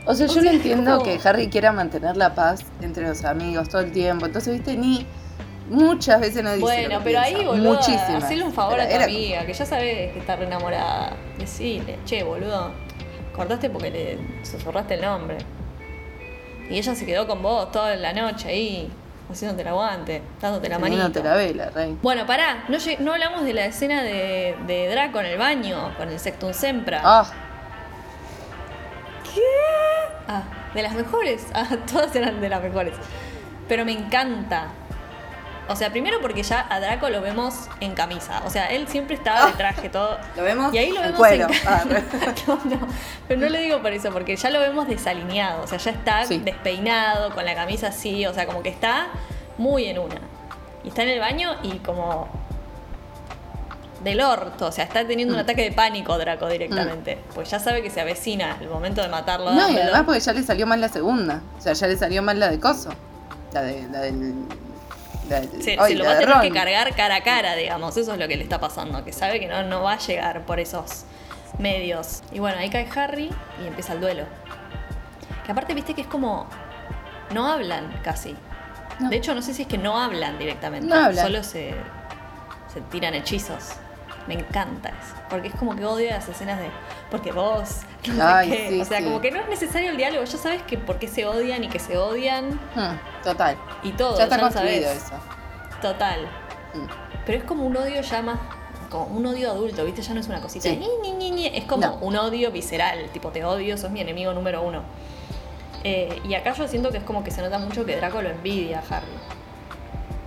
O 0.04 0.14
sea, 0.14 0.26
O 0.26 0.34
yo 0.34 0.40
lo 0.40 0.50
entiendo 0.50 0.98
como- 0.98 1.04
que 1.04 1.20
Harry 1.28 1.48
quiera 1.48 1.70
mantener 1.72 2.16
la 2.16 2.34
paz 2.34 2.64
entre 2.82 3.06
los 3.06 3.24
amigos 3.24 3.68
todo 3.68 3.82
el 3.82 3.92
tiempo. 3.92 4.26
Entonces, 4.26 4.54
viste, 4.54 4.76
ni 4.76 5.06
muchas 5.70 6.20
veces 6.20 6.42
no 6.42 6.50
dice. 6.54 6.60
lo 6.60 6.66
Bueno, 6.66 6.98
que 6.98 7.04
pero 7.04 7.20
ahí, 7.20 7.44
boludo, 7.44 7.74
Muchísimas. 7.74 8.24
hacele 8.24 8.42
un 8.44 8.52
favor 8.52 8.80
a 8.80 8.88
tu 8.88 8.94
era- 8.94 9.04
amiga, 9.04 9.46
que 9.46 9.52
ya 9.52 9.64
sabes 9.66 10.12
que 10.12 10.18
está 10.18 10.34
re 10.36 10.46
enamorada. 10.46 11.12
Decile, 11.38 11.98
che, 12.04 12.22
boludo, 12.24 12.72
cortaste 13.34 13.70
porque 13.70 13.90
le 13.90 14.18
susurraste 14.44 14.94
el 14.94 15.02
nombre. 15.02 15.38
Y 16.68 16.78
ella 16.78 16.94
se 16.96 17.06
quedó 17.06 17.28
con 17.28 17.42
vos 17.42 17.70
toda 17.70 17.94
la 17.96 18.12
noche 18.12 18.48
ahí, 18.48 18.88
haciéndote 19.30 19.62
el 19.62 19.68
aguante, 19.68 20.22
dándote 20.40 20.68
la 20.68 20.78
manito. 20.78 21.02
Teniéndote 21.02 21.28
la 21.28 21.34
vela, 21.36 21.70
rey. 21.70 21.98
Bueno, 22.02 22.26
pará, 22.26 22.64
no, 22.68 22.76
lleg- 22.78 22.98
no 22.98 23.12
hablamos 23.12 23.44
de 23.44 23.52
la 23.54 23.64
escena 23.66 24.02
de, 24.02 24.56
de 24.66 24.88
Draco 24.88 25.20
en 25.20 25.26
el 25.26 25.38
baño, 25.38 25.94
con 25.96 26.08
el 26.10 26.18
Sectum 26.18 26.52
Sempra. 26.52 27.00
Ah, 27.04 27.26
Ah, 30.28 30.42
de 30.74 30.82
las 30.82 30.94
mejores. 30.94 31.46
Ah, 31.54 31.66
todas 31.92 32.14
eran 32.16 32.40
de 32.40 32.48
las 32.48 32.62
mejores. 32.62 32.94
Pero 33.68 33.84
me 33.84 33.92
encanta. 33.92 34.68
O 35.68 35.74
sea, 35.76 35.90
primero 35.90 36.20
porque 36.20 36.42
ya 36.42 36.66
a 36.70 36.78
Draco 36.80 37.08
lo 37.10 37.20
vemos 37.20 37.68
en 37.80 37.94
camisa. 37.94 38.42
O 38.46 38.50
sea, 38.50 38.66
él 38.66 38.86
siempre 38.88 39.16
estaba 39.16 39.46
de 39.46 39.52
traje, 39.54 39.88
todo. 39.88 40.16
¿Lo 40.36 40.42
vemos? 40.44 40.72
Y 40.72 40.78
ahí 40.78 40.92
lo 40.92 41.00
vemos 41.00 41.28
en 41.28 41.42
Ah, 41.66 41.82
re. 41.88 42.02
no, 42.46 42.54
no, 42.64 42.88
pero 43.26 43.40
no 43.40 43.48
le 43.48 43.60
digo 43.60 43.82
por 43.82 43.92
eso, 43.92 44.10
porque 44.12 44.36
ya 44.36 44.50
lo 44.50 44.60
vemos 44.60 44.86
desalineado. 44.86 45.62
O 45.64 45.66
sea, 45.66 45.78
ya 45.78 45.90
está 45.90 46.24
Sí. 46.24 46.38
despeinado, 46.38 47.34
con 47.34 47.44
la 47.44 47.54
camisa 47.54 47.88
así. 47.88 48.26
O 48.26 48.32
sea, 48.34 48.46
como 48.46 48.62
que 48.62 48.68
está 48.68 49.08
muy 49.58 49.86
en 49.86 49.98
una. 49.98 50.20
Y 50.84 50.88
está 50.88 51.02
en 51.02 51.08
el 51.08 51.18
baño 51.20 51.56
y 51.64 51.78
como 51.78 52.28
del 54.04 54.20
orto, 54.20 54.66
o 54.66 54.72
sea, 54.72 54.84
está 54.84 55.04
teniendo 55.04 55.34
un 55.34 55.40
Mm. 55.40 55.44
ataque 55.44 55.62
de 55.62 55.72
pánico 55.72 56.16
Draco 56.16 56.46
directamente, 56.48 57.18
pues 57.34 57.50
ya 57.50 57.58
sabe 57.58 57.82
que 57.82 57.90
se 57.90 58.00
avecina 58.00 58.56
el 58.60 58.68
momento 58.68 59.02
de 59.02 59.08
matarlo. 59.08 59.50
No, 59.52 59.68
y 59.68 59.76
además 59.78 60.02
porque 60.04 60.20
ya 60.20 60.32
le 60.32 60.42
salió 60.44 60.64
mal 60.66 60.80
la 60.80 60.88
segunda. 60.88 61.40
O 61.58 61.60
sea, 61.60 61.72
ya 61.72 61.88
le 61.88 61.96
salió 61.96 62.22
mal 62.22 62.38
la 62.38 62.48
de 62.50 62.60
Coso. 62.60 62.90
La, 63.52 63.62
de, 63.62 63.88
la 63.90 64.00
del 64.02 64.34
se, 65.60 65.76
lo 65.94 66.04
va 66.04 66.12
a 66.12 66.18
tener 66.18 66.40
que 66.40 66.50
cargar 66.50 66.94
cara 66.94 67.16
a 67.16 67.20
cara, 67.22 67.54
digamos. 67.54 67.96
Eso 67.96 68.12
es 68.12 68.18
lo 68.18 68.28
que 68.28 68.36
le 68.36 68.42
está 68.42 68.60
pasando, 68.60 69.04
que 69.04 69.12
sabe 69.12 69.40
que 69.40 69.46
no, 69.46 69.62
no 69.64 69.82
va 69.82 69.94
a 69.94 69.98
llegar 69.98 70.44
por 70.46 70.60
esos 70.60 71.04
medios. 71.58 72.22
Y 72.32 72.38
bueno, 72.38 72.58
ahí 72.58 72.70
cae 72.70 72.88
Harry 72.94 73.30
y 73.62 73.66
empieza 73.66 73.92
el 73.92 74.00
duelo. 74.00 74.24
Que 75.44 75.52
aparte, 75.52 75.74
viste 75.74 75.94
que 75.94 76.02
es 76.02 76.06
como. 76.06 76.46
No 77.32 77.46
hablan 77.48 78.00
casi. 78.02 78.36
De 78.98 79.16
hecho, 79.16 79.34
no 79.34 79.42
sé 79.42 79.52
si 79.52 79.62
es 79.62 79.68
que 79.68 79.78
no 79.78 79.98
hablan 79.98 80.38
directamente. 80.38 80.88
Solo 81.14 81.42
se, 81.42 81.74
se 82.72 82.80
tiran 82.90 83.14
hechizos. 83.14 83.72
Me 84.26 84.34
encanta 84.34 84.88
eso. 84.88 85.14
Porque 85.30 85.48
es 85.48 85.54
como 85.54 85.76
que 85.76 85.84
odio 85.84 86.10
las 86.10 86.28
escenas 86.28 86.58
de. 86.58 86.68
Porque 87.10 87.32
vos. 87.32 87.80
o 88.10 88.84
sea, 88.84 89.04
como 89.04 89.20
que 89.20 89.30
no 89.30 89.40
es 89.40 89.48
necesario 89.48 89.90
el 89.90 89.96
diálogo. 89.96 90.24
Ya 90.24 90.38
sabes 90.38 90.62
que 90.62 90.78
por 90.78 90.98
qué 90.98 91.08
se 91.08 91.26
odian 91.26 91.62
y 91.64 91.68
que 91.68 91.78
se 91.78 91.96
odian. 91.96 92.50
Hmm, 92.74 92.98
total. 93.22 93.56
Y 93.82 93.92
todo. 93.92 94.16
Ya 94.18 94.24
está 94.24 94.38
construido 94.38 94.90
eso. 94.90 95.14
Total. 95.80 96.20
Hmm. 96.74 96.86
Pero 97.24 97.38
es 97.38 97.44
como 97.44 97.64
un 97.64 97.76
odio 97.76 98.00
ya 98.00 98.22
más. 98.22 98.38
Como 98.90 99.06
un 99.06 99.26
odio 99.26 99.50
adulto, 99.50 99.84
¿viste? 99.84 100.02
Ya 100.02 100.14
no 100.14 100.20
es 100.20 100.28
una 100.28 100.40
cosita. 100.40 100.68
Ni, 100.68 100.88
ni, 101.12 101.30
ni, 101.30 101.46
es 101.46 101.64
como 101.64 101.96
un 101.96 102.16
odio 102.16 102.50
visceral. 102.52 103.08
Tipo, 103.12 103.30
te 103.30 103.44
odio, 103.44 103.76
sos 103.76 103.90
mi 103.90 104.00
enemigo 104.00 104.32
número 104.32 104.62
uno. 104.62 104.82
Eh, 105.84 106.20
y 106.28 106.34
acá 106.34 106.52
yo 106.52 106.66
siento 106.66 106.90
que 106.90 106.98
es 106.98 107.04
como 107.04 107.22
que 107.22 107.30
se 107.30 107.42
nota 107.42 107.58
mucho 107.58 107.84
que 107.84 107.96
Draco 107.96 108.22
lo 108.22 108.30
envidia 108.30 108.80
a 108.80 108.96
Harry. 108.96 109.06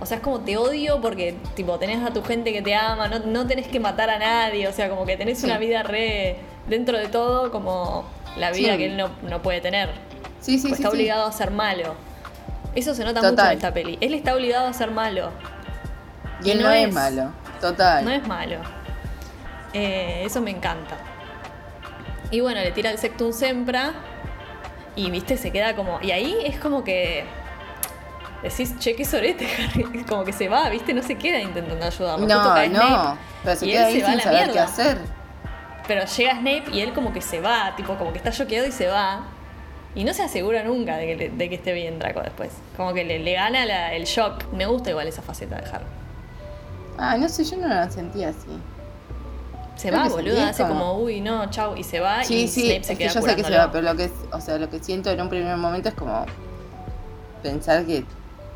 O 0.00 0.06
sea, 0.06 0.16
es 0.16 0.22
como 0.22 0.40
te 0.40 0.56
odio 0.56 1.00
porque, 1.00 1.36
tipo, 1.54 1.78
tenés 1.78 2.02
a 2.02 2.12
tu 2.12 2.22
gente 2.22 2.52
que 2.52 2.62
te 2.62 2.74
ama, 2.74 3.08
no, 3.08 3.18
no 3.18 3.46
tenés 3.46 3.68
que 3.68 3.78
matar 3.80 4.08
a 4.08 4.18
nadie, 4.18 4.66
o 4.66 4.72
sea, 4.72 4.88
como 4.88 5.04
que 5.04 5.16
tenés 5.16 5.44
una 5.44 5.58
vida 5.58 5.82
re, 5.82 6.38
dentro 6.68 6.98
de 6.98 7.08
todo, 7.08 7.50
como 7.50 8.04
la 8.36 8.50
vida 8.50 8.76
que 8.76 8.86
él 8.86 8.96
no, 8.96 9.42
puede 9.42 9.60
tener. 9.60 9.90
Sí, 10.40 10.58
sí, 10.58 10.68
pues 10.68 10.80
está 10.80 10.90
obligado 10.90 11.26
a 11.26 11.32
ser 11.32 11.50
malo. 11.50 11.94
Eso 12.74 12.94
se 12.94 13.04
nota 13.04 13.20
mucho 13.20 13.44
en 13.44 13.52
esta 13.52 13.74
peli. 13.74 13.98
Él 14.00 14.14
está 14.14 14.34
obligado 14.34 14.68
a 14.68 14.72
ser 14.72 14.90
malo. 14.90 15.30
Y 16.42 16.50
él 16.52 16.62
no, 16.62 16.70
es, 16.70 16.92
malo, 16.94 17.32
total. 17.60 18.04
No 18.04 18.10
es 18.10 18.26
malo. 18.26 18.56
Eh, 19.74 20.22
eso 20.24 20.40
me 20.40 20.50
encanta. 20.50 20.96
Y 22.30 22.40
bueno, 22.40 22.60
le 22.60 22.70
tira 22.72 22.90
el 22.90 22.98
Sectum 22.98 23.32
Sempra 23.32 23.92
y, 24.96 25.10
viste, 25.10 25.36
se 25.36 25.50
queda 25.50 25.74
como... 25.74 26.00
Y 26.00 26.12
ahí 26.12 26.36
es 26.44 26.58
como 26.58 26.84
que 26.84 27.24
decís, 28.42 28.78
che, 28.78 28.94
qué 28.94 29.04
sorete, 29.04 29.46
Harry. 29.58 30.04
Como 30.04 30.24
que 30.24 30.32
se 30.32 30.48
va, 30.48 30.68
¿viste? 30.68 30.94
No 30.94 31.02
se 31.02 31.16
queda 31.16 31.40
intentando 31.40 31.84
ayudarlo. 31.84 32.26
No, 32.26 32.68
no. 32.68 33.18
pero 33.44 33.56
se 33.56 33.66
queda 33.66 33.86
ahí 33.86 34.00
sin 34.00 34.20
saber 34.20 34.52
qué 34.52 34.58
hacer. 34.58 34.98
Pero 35.86 36.04
llega 36.04 36.32
Snape 36.32 36.64
y 36.72 36.80
él 36.80 36.92
como 36.92 37.12
que 37.12 37.20
se 37.20 37.40
va, 37.40 37.74
tipo, 37.76 37.96
como 37.96 38.12
que 38.12 38.18
está 38.18 38.30
choqueado 38.30 38.66
y 38.66 38.72
se 38.72 38.86
va. 38.86 39.24
Y 39.94 40.04
no 40.04 40.14
se 40.14 40.22
asegura 40.22 40.62
nunca 40.62 40.96
de 40.96 41.16
que, 41.16 41.28
de 41.30 41.48
que 41.48 41.54
esté 41.56 41.72
bien 41.72 41.98
Draco 41.98 42.20
después. 42.20 42.52
Como 42.76 42.94
que 42.94 43.04
le, 43.04 43.18
le 43.18 43.32
gana 43.32 43.92
el 43.92 44.04
shock. 44.04 44.44
Me 44.52 44.66
gusta 44.66 44.90
igual 44.90 45.08
esa 45.08 45.20
faceta 45.20 45.56
de 45.56 45.68
Harry. 45.68 45.84
Ah, 46.96 47.16
no 47.16 47.28
sé, 47.28 47.44
yo 47.44 47.56
no 47.56 47.66
la 47.66 47.90
sentía 47.90 48.28
así. 48.28 48.60
Se 49.74 49.90
va, 49.90 50.08
boludo, 50.08 50.42
hace 50.44 50.62
como... 50.62 50.98
uy, 50.98 51.22
no, 51.22 51.48
chau, 51.48 51.74
y 51.74 51.82
se 51.82 52.00
va 52.00 52.22
sí, 52.22 52.42
y 52.42 52.48
sí, 52.48 52.66
Snape 52.66 52.84
se 52.84 52.92
es 52.92 52.98
que 52.98 53.08
yo 53.08 53.22
sé 53.22 53.34
que 53.34 53.42
se 53.42 53.56
va, 53.56 53.72
pero 53.72 53.82
lo 53.82 53.96
que, 53.96 54.10
o 54.30 54.38
sea, 54.38 54.58
lo 54.58 54.68
que 54.68 54.78
siento 54.78 55.10
en 55.10 55.18
un 55.22 55.30
primer 55.30 55.56
momento 55.56 55.88
es 55.88 55.94
como 55.94 56.26
pensar 57.42 57.86
que 57.86 58.04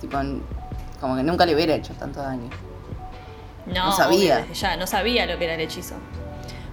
como 0.09 1.17
que 1.17 1.23
nunca 1.23 1.47
le 1.47 1.55
hubiera 1.55 1.75
hecho 1.75 1.93
tanto 1.95 2.21
daño. 2.21 2.51
No, 3.67 3.93
sabía. 3.93 4.47
ya, 4.53 4.77
no 4.77 4.87
sabía 4.87 5.27
lo 5.27 5.39
que 5.39 5.45
era 5.45 5.55
el 5.55 5.61
hechizo. 5.61 5.95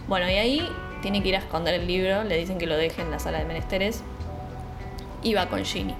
Bueno, 0.07 0.29
y 0.29 0.35
ahí 0.35 0.69
tiene 1.01 1.23
que 1.23 1.29
ir 1.29 1.35
a 1.35 1.39
esconder 1.39 1.73
el 1.75 1.87
libro, 1.87 2.23
le 2.23 2.37
dicen 2.37 2.57
que 2.57 2.67
lo 2.67 2.75
deje 2.75 3.01
en 3.01 3.11
la 3.11 3.19
sala 3.19 3.39
de 3.39 3.45
menesteres. 3.45 4.01
Y 5.23 5.33
va 5.33 5.47
con 5.47 5.63
Ginny. 5.63 5.95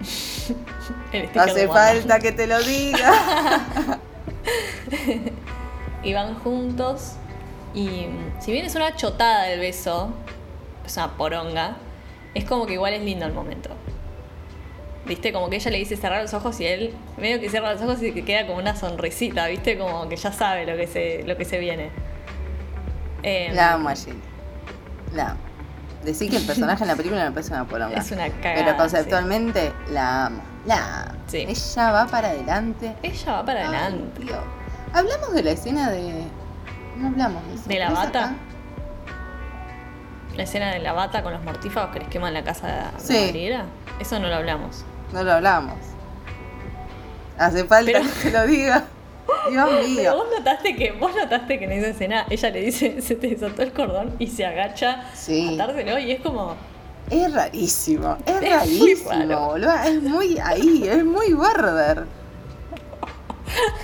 Hace 1.38 1.68
falta 1.68 2.18
que 2.18 2.32
te 2.32 2.46
lo 2.46 2.60
diga. 2.62 3.98
y 6.02 6.12
van 6.12 6.34
juntos. 6.40 7.14
Y 7.74 8.06
si 8.40 8.52
bien 8.52 8.66
es 8.66 8.74
una 8.74 8.96
chotada 8.96 9.44
del 9.44 9.60
beso, 9.60 10.10
es 10.84 10.96
una 10.96 11.16
poronga, 11.16 11.76
es 12.34 12.44
como 12.44 12.66
que 12.66 12.74
igual 12.74 12.94
es 12.94 13.02
lindo 13.02 13.26
el 13.26 13.32
momento. 13.32 13.70
¿Viste? 15.06 15.32
Como 15.32 15.48
que 15.48 15.56
ella 15.56 15.70
le 15.70 15.78
dice 15.78 15.96
cerrar 15.96 16.22
los 16.22 16.34
ojos 16.34 16.60
y 16.60 16.66
él 16.66 16.94
medio 17.16 17.40
que 17.40 17.48
cierra 17.48 17.72
los 17.72 17.82
ojos 17.82 18.02
y 18.02 18.12
que 18.12 18.24
queda 18.24 18.46
como 18.46 18.58
una 18.58 18.76
sonrisita, 18.76 19.46
¿viste? 19.46 19.78
Como 19.78 20.08
que 20.08 20.16
ya 20.16 20.32
sabe 20.32 20.66
lo 20.66 20.76
que 20.76 20.86
se, 20.86 21.24
lo 21.24 21.36
que 21.36 21.44
se 21.44 21.58
viene. 21.58 21.90
Em, 23.22 23.54
la 23.54 23.74
amo 23.74 23.88
a 23.88 23.94
La 25.12 25.30
amo. 25.30 25.40
Decir 26.04 26.30
que 26.30 26.36
el 26.36 26.46
personaje 26.46 26.82
en 26.82 26.88
la 26.88 26.96
película 26.96 27.24
me 27.24 27.32
parece 27.32 27.52
una 27.52 27.66
poronga. 27.66 27.98
Es 27.98 28.10
una 28.10 28.28
cagada. 28.28 28.64
Pero 28.64 28.76
conceptualmente 28.76 29.72
la 29.90 30.26
amo. 30.26 30.42
La 30.64 31.02
amo. 31.02 31.18
Sí. 31.26 31.44
Ella 31.48 31.92
va 31.92 32.06
para 32.06 32.28
adelante. 32.28 32.94
Ella 33.02 33.32
va 33.32 33.44
para 33.44 33.68
adelante. 33.68 34.22
Hablamos 34.92 35.32
de 35.34 35.42
la 35.42 35.50
escena 35.50 35.90
de. 35.90 36.24
No 36.96 37.08
hablamos 37.08 37.46
de 37.48 37.54
eso. 37.54 37.68
¿De 37.68 37.78
la 37.78 37.90
bata? 37.90 38.34
La 40.36 40.44
escena 40.44 40.72
de 40.72 40.78
la 40.78 40.92
bata 40.92 41.22
con 41.22 41.32
los 41.32 41.42
mortífagos 41.42 41.90
que 41.92 42.00
les 42.00 42.08
queman 42.08 42.32
la 42.32 42.44
casa 42.44 42.92
de 42.92 43.00
sí. 43.00 43.48
la 43.48 43.64
Eso 43.98 44.18
no 44.18 44.28
lo 44.28 44.36
hablamos. 44.36 44.84
No 45.12 45.24
lo 45.24 45.32
hablamos. 45.32 45.78
Hace 47.38 47.64
falta 47.64 48.00
que 48.22 48.30
lo 48.30 48.46
diga. 48.46 48.84
Dios 49.48 49.70
mío. 49.88 49.96
Pero 49.96 50.16
vos 50.16 50.26
notaste 50.36 50.76
que, 50.76 50.92
vos 50.92 51.14
notaste 51.14 51.58
que 51.58 51.64
en 51.64 51.72
esa 51.72 51.88
escena 51.88 52.26
ella 52.30 52.50
le 52.50 52.60
dice, 52.60 53.02
se 53.02 53.16
te 53.16 53.28
desató 53.28 53.62
el 53.62 53.72
cordón 53.72 54.14
y 54.18 54.26
se 54.26 54.44
agacha 54.44 55.04
sí. 55.14 55.58
a 55.58 55.64
atárselo 55.64 55.98
y 55.98 56.12
es 56.12 56.20
como. 56.20 56.54
Es 57.10 57.32
rarísimo, 57.32 58.18
es, 58.24 58.40
rarísimo, 58.40 59.48
boludo. 59.48 59.74
Es 59.84 60.02
muy 60.02 60.38
ahí, 60.38 60.88
es 60.88 61.04
muy 61.04 61.32
border. 61.32 62.06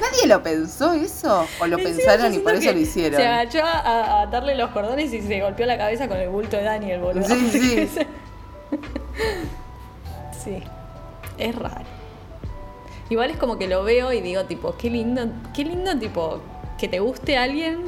¿Nadie 0.00 0.28
lo 0.28 0.40
pensó 0.44 0.92
eso? 0.92 1.44
¿O 1.60 1.66
lo 1.66 1.76
pensaron 1.76 2.32
y 2.32 2.38
por 2.38 2.54
eso 2.54 2.72
lo 2.72 2.78
hicieron? 2.78 3.20
Se 3.20 3.26
agachó 3.26 3.64
a, 3.64 4.22
atarle 4.22 4.54
los 4.54 4.70
cordones 4.70 5.12
y 5.12 5.22
se 5.22 5.40
golpeó 5.40 5.66
la 5.66 5.76
cabeza 5.76 6.06
con 6.06 6.18
el 6.18 6.28
bulto 6.28 6.56
de 6.56 6.62
Daniel, 6.62 7.00
boludo. 7.00 7.26
Sí, 7.26 7.50
sí. 7.50 7.88
sí. 10.44 10.62
Es 11.38 11.54
raro. 11.54 11.84
Igual 13.08 13.30
es 13.30 13.36
como 13.36 13.58
que 13.58 13.68
lo 13.68 13.84
veo 13.84 14.12
y 14.12 14.20
digo, 14.20 14.44
tipo, 14.44 14.76
qué 14.76 14.90
lindo, 14.90 15.28
qué 15.54 15.64
lindo, 15.64 15.96
tipo, 15.96 16.40
que 16.78 16.88
te 16.88 16.98
guste 16.98 17.36
alguien 17.36 17.84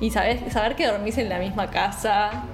y 0.00 0.10
saber, 0.10 0.50
saber 0.52 0.76
que 0.76 0.86
dormís 0.86 1.18
en 1.18 1.28
la 1.28 1.38
misma 1.38 1.70
casa. 1.70 2.44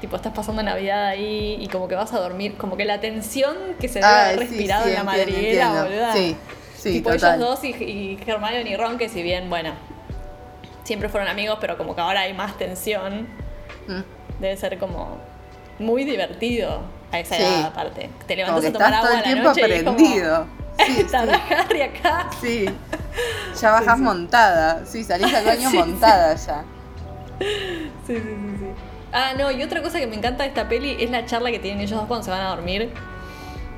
Tipo, 0.00 0.16
estás 0.16 0.32
pasando 0.32 0.62
Navidad 0.62 1.08
ahí 1.08 1.58
y 1.60 1.68
como 1.68 1.88
que 1.88 1.94
vas 1.94 2.12
a 2.12 2.18
dormir, 2.18 2.56
como 2.56 2.76
que 2.76 2.84
la 2.84 3.00
tensión 3.00 3.56
que 3.78 3.88
se 3.88 4.00
debe 4.00 4.10
haber 4.10 4.38
respirado 4.40 4.88
en 4.88 4.94
la 4.94 5.04
madriguera, 5.04 5.84
boluda. 5.84 6.12
Sí, 6.12 6.36
sí, 6.76 6.92
Tipo, 6.94 7.12
ellos 7.12 7.38
dos 7.38 7.62
y, 7.64 7.68
y 7.68 8.18
Hermione 8.26 8.68
y 8.68 8.76
Ron, 8.76 8.98
que 8.98 9.08
si 9.08 9.22
bien, 9.22 9.48
bueno, 9.48 9.72
siempre 10.84 11.08
fueron 11.08 11.28
amigos, 11.28 11.58
pero 11.60 11.76
como 11.76 11.94
que 11.94 12.00
ahora 12.00 12.22
hay 12.22 12.32
más 12.32 12.56
tensión. 12.58 13.28
Mm. 13.86 14.40
Debe 14.40 14.56
ser 14.56 14.78
como 14.78 15.18
muy 15.82 16.04
divertido 16.04 16.82
a 17.10 17.20
esa 17.20 17.36
edad 17.36 17.64
aparte. 17.66 18.10
Te 18.26 18.36
levantas 18.36 18.64
a 18.64 18.72
tomar 18.72 18.94
agua 18.94 19.08
todo 19.08 19.18
el 19.18 19.22
tiempo 19.24 19.42
la 19.42 19.48
noche 19.48 19.62
aprendido. 19.62 20.46
Y 20.78 20.82
es 20.82 21.12
como, 21.12 21.24
sí, 21.32 21.38
sí. 21.48 21.54
Harry 21.54 21.82
acá. 21.82 22.30
Sí. 22.40 22.64
Ya 23.60 23.70
bajas 23.70 23.98
montada. 23.98 24.86
Sí, 24.86 25.04
salís 25.04 25.32
al 25.34 25.44
baño 25.44 25.70
montada 25.74 26.34
ya. 26.34 26.64
Sí, 27.38 27.46
sí, 28.06 28.18
sí, 28.18 28.56
sí. 28.58 28.66
Ah, 29.12 29.34
no, 29.38 29.50
y 29.50 29.62
otra 29.62 29.82
cosa 29.82 30.00
que 30.00 30.06
me 30.06 30.16
encanta 30.16 30.42
de 30.42 30.48
esta 30.48 30.68
peli 30.68 30.96
es 30.98 31.10
la 31.10 31.26
charla 31.26 31.50
que 31.50 31.58
tienen 31.58 31.80
ellos 31.80 31.98
dos 31.98 32.08
cuando 32.08 32.24
se 32.24 32.30
van 32.30 32.40
a 32.40 32.48
dormir. 32.48 32.90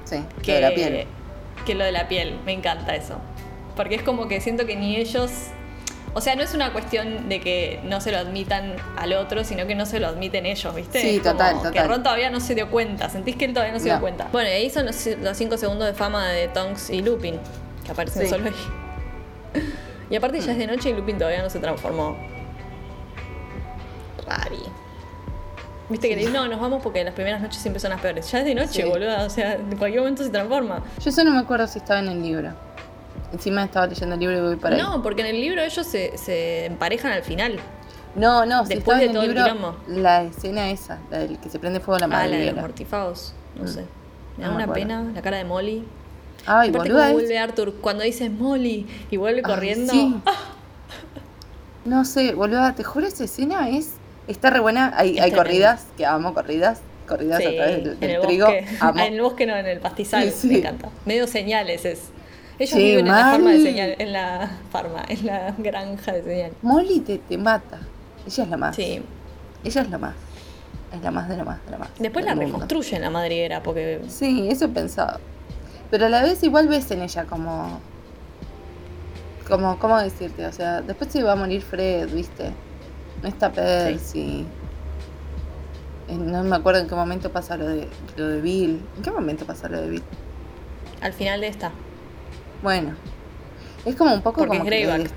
Sí, 0.05 0.23
que 0.43 0.53
lo 0.53 0.55
de 0.55 0.61
la 0.61 0.75
piel. 0.75 1.07
Que 1.67 1.75
lo 1.75 1.85
de 1.85 1.93
la 1.93 2.07
piel, 2.07 2.39
me 2.47 2.53
encanta 2.53 2.95
eso. 2.95 3.17
Porque 3.75 3.97
es 3.97 4.03
como 4.03 4.29
que 4.29 4.41
siento 4.41 4.65
que 4.65 4.77
ni 4.77 4.97
ellos 4.97 5.33
o 6.15 6.21
sea, 6.21 6.37
no 6.37 6.43
es 6.43 6.55
una 6.55 6.73
cuestión 6.73 7.29
de 7.29 7.41
que 7.41 7.81
no 7.85 8.01
se 8.01 8.13
lo 8.13 8.19
admitan 8.19 8.77
al 8.97 9.13
otro, 9.15 9.43
sino 9.43 9.67
que 9.67 9.75
no 9.75 9.85
se 9.85 9.99
lo 9.99 10.07
admiten 10.07 10.47
ellos, 10.47 10.73
¿viste? 10.73 11.01
Sí, 11.01 11.19
total, 11.19 11.57
total. 11.57 11.73
Que 11.73 11.83
Ron 11.83 12.05
todavía 12.05 12.31
no 12.31 12.39
se 12.39 12.55
dio 12.55 12.71
cuenta. 12.71 13.11
Sentís 13.11 13.35
que 13.35 13.47
él 13.47 13.53
todavía 13.53 13.73
no 13.73 13.81
se 13.81 13.87
dio 13.87 14.01
cuenta. 14.01 14.29
Bueno, 14.31 14.49
y 14.49 14.53
ahí 14.53 14.71
son 14.71 14.87
los 14.87 14.97
5 14.97 15.57
segundos 15.57 15.89
de 15.89 15.95
fama 15.95 16.29
de 16.29 16.47
Tonks 16.49 16.91
y 16.91 17.03
Lupin, 17.03 17.41
que 17.85 17.91
aparecen 17.91 18.29
solo 18.29 18.47
ahí. 18.47 19.63
y 20.11 20.15
aparte 20.15 20.41
ya 20.41 20.53
es 20.53 20.59
de 20.59 20.69
noche 20.69 20.91
y 20.91 20.93
Lupin 20.95 21.19
todavía 21.19 21.43
no 21.43 21.51
se 21.51 21.59
transformó. 21.59 22.17
Rari. 24.25 24.63
Viste 25.89 26.09
que 26.09 26.31
no, 26.31 26.47
nos 26.47 26.61
vamos 26.61 26.81
porque 26.83 27.03
las 27.03 27.15
primeras 27.15 27.43
noches 27.43 27.61
siempre 27.61 27.81
son 27.81 27.91
las 27.91 28.01
peores. 28.01 28.31
Ya 28.31 28.39
es 28.39 28.45
de 28.45 28.55
noche, 28.55 28.85
boludo. 28.85 29.27
O 29.27 29.31
sea, 29.31 29.55
en 29.55 29.77
cualquier 29.77 30.01
momento 30.01 30.23
se 30.23 30.31
transforma. 30.31 30.83
Yo 31.03 31.11
eso 31.11 31.25
no 31.25 31.33
me 31.33 31.41
acuerdo 31.41 31.67
si 31.67 31.79
estaba 31.79 32.01
en 32.01 32.09
el 32.09 32.23
libro. 32.23 32.55
Encima 33.35 33.65
estaba 33.65 33.89
leyendo 33.89 34.15
el 34.15 34.21
libro 34.21 34.37
y 34.37 34.41
voy 34.41 34.57
para 34.57 34.77
No, 34.77 35.03
porque 35.03 35.23
en 35.23 35.35
el 35.35 35.41
libro 35.41 35.61
ellos 35.61 35.85
se, 35.85 36.17
se 36.17 36.67
emparejan 36.67 37.11
al 37.11 37.25
final. 37.25 37.59
No, 38.15 38.47
no, 38.47 38.65
después 38.65 39.01
de 39.01 39.09
todo 39.09 39.23
el, 39.23 39.35
libro, 39.35 39.77
La 39.89 40.23
escena 40.23 40.71
esa, 40.71 41.01
la 41.11 41.19
del 41.19 41.39
que 41.41 41.49
se 41.49 41.59
prende 41.59 41.81
fuego 41.81 41.99
la 41.99 42.07
madre. 42.07 42.27
Ah, 42.27 42.31
la 42.31 42.37
de 42.37 42.53
los 42.53 42.61
mortifagos, 42.61 43.35
no 43.57 43.65
mm. 43.65 43.69
sé. 43.69 43.85
Me 44.37 44.45
da 44.45 44.51
una 44.53 44.73
pena 44.73 45.03
la 45.13 45.21
cara 45.21 45.39
de 45.39 45.45
Molly. 45.45 45.85
Ay, 46.47 46.71
boluda. 46.71 47.11
vuelve 47.11 47.39
Arthur 47.39 47.75
cuando 47.81 48.05
dices 48.05 48.31
Molly 48.31 48.87
y 49.11 49.17
vuelve 49.17 49.43
corriendo. 49.43 49.93
Sí. 49.93 50.17
No 51.85 52.07
sé, 52.07 52.33
boluda, 52.33 52.75
te 52.75 52.83
juro 52.83 53.07
esa 53.07 53.25
escena 53.25 53.69
es. 53.69 53.91
Está 54.27 54.49
re 54.49 54.59
buena. 54.59 54.95
Hay, 54.97 55.19
hay 55.19 55.33
corridas, 55.33 55.85
que 55.99 56.07
amo 56.07 56.33
corridas. 56.33 56.81
Corridas 57.07 57.45
a 57.45 57.55
través 57.55 57.85
del, 58.01 58.21
trigo. 58.23 58.49
en 58.97 58.99
el 58.99 59.21
bosque 59.21 59.45
no, 59.45 59.55
en 59.55 59.67
el 59.67 59.81
pastizal. 59.81 60.33
Me 60.45 60.59
encanta. 60.61 60.89
Medio 61.05 61.27
señales 61.27 61.85
es. 61.85 62.05
Ellos 62.59 62.71
Sí, 62.71 62.79
viven 62.85 63.07
en 63.07 63.13
la 63.13 63.21
farma 63.31 63.51
de 63.51 63.63
señal, 63.63 63.95
en 63.99 64.13
la 64.13 64.51
farma, 64.71 65.05
en 65.09 65.27
la 65.27 65.55
granja 65.59 66.13
de 66.13 66.23
señal. 66.23 66.53
Molly 66.63 67.01
te, 67.01 67.19
te 67.19 67.37
mata. 67.39 67.81
Ella 68.27 68.45
es 68.45 68.49
la 68.51 68.57
más. 68.57 68.77
Sí. 68.77 69.03
Ella 69.65 69.81
es 69.83 69.91
la 69.91 69.99
más. 69.99 70.15
Es 70.95 71.03
la 71.03 71.11
más 71.11 71.29
de 71.29 71.37
la 71.37 71.45
más 71.45 71.65
de 71.65 71.71
la 71.73 71.79
más. 71.79 71.89
Después 71.99 72.25
la 72.25 72.35
reconstruyen 72.35 73.03
la 73.03 73.11
madriguera 73.11 73.63
porque 73.63 74.01
Sí, 74.09 74.49
eso 74.49 74.69
pensaba. 74.71 75.19
Pero 75.91 76.07
a 76.07 76.09
la 76.09 76.23
vez 76.23 76.43
igual 76.43 76.69
ves 76.69 76.91
en 76.91 77.03
ella 77.03 77.25
como... 77.25 77.81
Como, 79.49 79.79
¿cómo 79.79 79.99
decirte? 80.01 80.47
O 80.47 80.53
sea, 80.53 80.81
después 80.81 81.11
se 81.13 81.23
va 81.23 81.33
a 81.33 81.37
morir 81.37 81.61
Fred, 81.63 82.09
¿viste? 82.11 82.51
No 83.23 83.29
está 83.29 83.51
Percy. 83.53 84.47
Eh, 86.09 86.15
No 86.17 86.43
me 86.45 86.57
acuerdo 86.57 86.81
en 86.81 86.89
qué 86.89 86.95
momento 86.95 87.31
pasa 87.31 87.57
lo 87.57 87.67
de, 87.67 87.89
lo 88.17 88.29
de 88.29 88.41
Bill. 88.41 88.81
¿En 88.97 89.03
qué 89.03 89.11
momento 89.11 89.45
pasa 89.45 89.69
lo 89.69 89.81
de 89.81 89.89
Bill? 89.91 90.03
al 91.01 91.13
final 91.13 91.43
de 91.43 91.49
esta. 91.49 91.71
Bueno. 92.65 92.95
Es 93.85 93.95
como 93.95 94.15
un 94.15 94.23
poco 94.23 94.39
Porque 94.41 94.59
como 94.59 94.71
es 94.71 94.77
que 94.77 94.87
le 94.99 95.11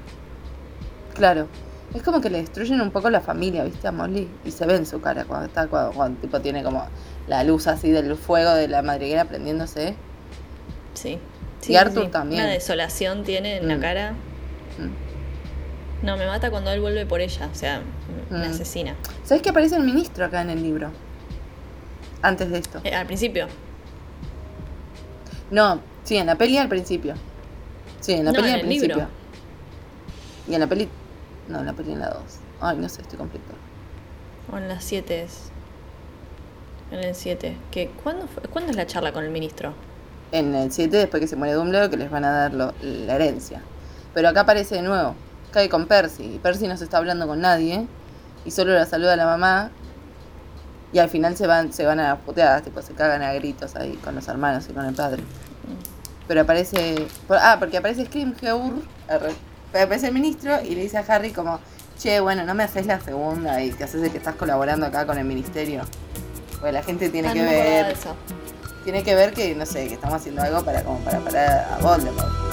Claro. 1.16 1.48
Es 1.96 2.04
como 2.04 2.20
que 2.20 2.30
le 2.30 2.40
destruyen 2.40 2.82
un 2.82 2.92
poco 2.92 3.10
la 3.10 3.22
familia, 3.22 3.64
¿viste? 3.64 3.88
A 3.88 3.92
Molly. 3.94 4.30
Y 4.44 4.52
se 4.52 4.66
ve 4.68 4.76
en 4.76 4.86
su 4.86 5.00
cara 5.00 5.24
cuando 5.24 5.48
está, 5.48 5.68
cuando, 5.68 5.94
cuando 5.94 6.20
tipo 6.20 6.42
tiene 6.42 6.62
como 6.62 6.86
la 7.28 7.44
luz 7.46 7.66
así 7.68 7.90
del 7.90 8.16
fuego 8.18 8.54
de 8.54 8.68
la 8.68 8.82
madriguera 8.82 9.24
prendiéndose. 9.26 9.96
Sí. 10.94 11.18
Y 11.68 11.76
Arthur 11.78 12.12
también. 12.12 12.44
Una 12.44 12.52
desolación 12.52 13.24
tiene 13.24 13.58
en 13.58 13.68
la 13.70 13.78
Mm. 13.78 13.82
cara. 13.82 14.12
Mm. 14.12 16.06
No, 16.06 16.18
me 16.18 16.28
mata 16.28 16.52
cuando 16.52 16.70
él 16.72 16.82
vuelve 16.82 17.06
por 17.06 17.22
ella. 17.22 17.50
O 17.52 17.56
sea, 17.56 17.82
me 18.30 18.40
Mm. 18.46 18.52
asesina. 18.52 18.96
¿Sabes 19.24 19.42
que 19.42 19.50
aparece 19.50 19.78
el 19.78 19.84
ministro 19.84 20.26
acá 20.26 20.42
en 20.42 20.50
el 20.50 20.62
libro? 20.62 20.92
Antes 22.22 22.52
de 22.52 22.58
esto. 22.60 22.82
Eh, 22.84 22.94
al 22.94 23.06
principio. 23.08 23.48
No, 25.50 25.80
sí, 26.04 26.18
en 26.18 26.26
la 26.28 26.36
peli 26.36 26.58
al 26.58 26.68
principio. 26.68 27.16
Sí, 28.02 28.14
en 28.14 28.26
la 28.26 28.32
No, 28.32 28.38
peli 28.38 28.50
en 28.50 28.56
el 28.56 28.62
principio. 28.62 28.96
libro. 28.96 29.10
Y 30.48 30.54
en 30.54 30.60
la 30.62 30.68
peli. 30.68 30.90
No, 31.48 31.60
en 31.60 31.66
la 31.66 31.74
peli 31.74 31.92
en 31.94 32.00
la 32.00 32.10
2. 32.10 32.22
Ay, 32.62 32.78
no 32.78 32.90
sé, 32.90 33.02
estoy 33.02 33.18
conflicto. 33.18 33.54
O 34.52 34.58
en 34.58 34.68
las 34.68 34.84
7 34.84 35.24
es. 35.24 35.50
En 36.92 37.00
el 37.00 37.16
7. 37.16 37.58
¿Qué? 37.72 37.92
¿Cuándo, 38.04 38.28
fue- 38.28 38.44
¿Cuándo 38.44 38.72
es 38.72 38.78
la 38.78 38.86
charla 38.88 39.12
con 39.12 39.24
el 39.24 39.30
ministro? 39.32 39.74
En 40.32 40.56
el 40.56 40.72
7, 40.72 40.98
después 40.98 41.22
que 41.22 41.28
se 41.28 41.36
muere 41.36 41.54
Dumbledore, 41.54 41.90
que 41.90 41.98
les 41.98 42.10
van 42.10 42.24
a 42.26 42.32
dar 42.32 42.54
lo- 42.54 42.74
la 42.82 43.16
herencia. 43.16 43.62
Pero 44.14 44.30
acá 44.30 44.42
aparece 44.42 44.76
de 44.76 44.82
nuevo. 44.82 45.16
Cae 45.52 45.70
con 45.70 45.88
Percy. 45.88 46.36
Y 46.36 46.40
Percy 46.40 46.68
no 46.68 46.78
se 46.78 46.84
está 46.86 46.98
hablando 46.98 47.28
con 47.28 47.40
nadie. 47.42 47.88
Y 48.46 48.52
solo 48.52 48.74
la 48.74 48.86
saluda 48.86 49.14
a 49.14 49.16
la 49.18 49.26
mamá. 49.26 49.72
Y 50.94 51.00
al 51.00 51.10
final 51.10 51.36
se 51.36 51.48
van, 51.48 51.74
se 51.74 51.86
van 51.86 52.00
a 52.00 52.10
las 52.14 52.20
puteadas, 52.20 52.64
tipo, 52.64 52.82
se 52.82 52.94
cagan 52.94 53.22
a 53.22 53.34
gritos 53.34 53.76
ahí 53.76 53.94
con 54.04 54.16
los 54.16 54.28
hermanos 54.30 54.66
y 54.70 54.74
con 54.74 54.86
el 54.86 54.94
padre. 54.96 55.22
Pero 56.28 56.42
aparece. 56.42 57.08
por- 57.28 57.38
ah, 57.38 57.56
porque 57.60 57.78
aparece 57.78 58.02
arre, 59.08 59.34
pero 59.72 59.86
Aparece 59.86 60.08
el 60.08 60.14
ministro 60.14 60.62
y 60.62 60.76
le 60.76 60.82
dice 60.82 60.98
a 60.98 61.02
Harry 61.08 61.32
como, 61.32 61.60
che, 62.00 62.20
bueno, 62.20 62.44
no 62.44 62.54
me 62.54 62.64
haces 62.64 62.86
la 62.86 63.00
segunda 63.00 63.62
y 63.62 63.72
te 63.72 63.84
haces 63.84 64.02
de 64.02 64.10
que 64.10 64.18
estás 64.18 64.36
colaborando 64.36 64.86
acá 64.86 65.06
con 65.06 65.18
el 65.18 65.26
ministerio. 65.26 65.82
Porque 66.60 66.72
la 66.72 66.84
gente 66.84 67.10
tiene 67.10 67.30
Ah, 67.30 67.34
que 67.34 67.42
no 67.42 67.50
ver 67.50 67.96
tiene 68.84 69.04
que 69.04 69.16
ver 69.16 69.34
que, 69.34 69.54
no 69.54 69.66
sé, 69.66 69.88
que 69.90 69.96
estamos 69.96 70.16
haciendo 70.16 70.42
algo 70.42 70.64
para 70.64 70.82
como 70.84 71.00
para 71.00 71.20
parar 71.20 71.68
a 71.74 71.78
Voldemort. 71.82 72.47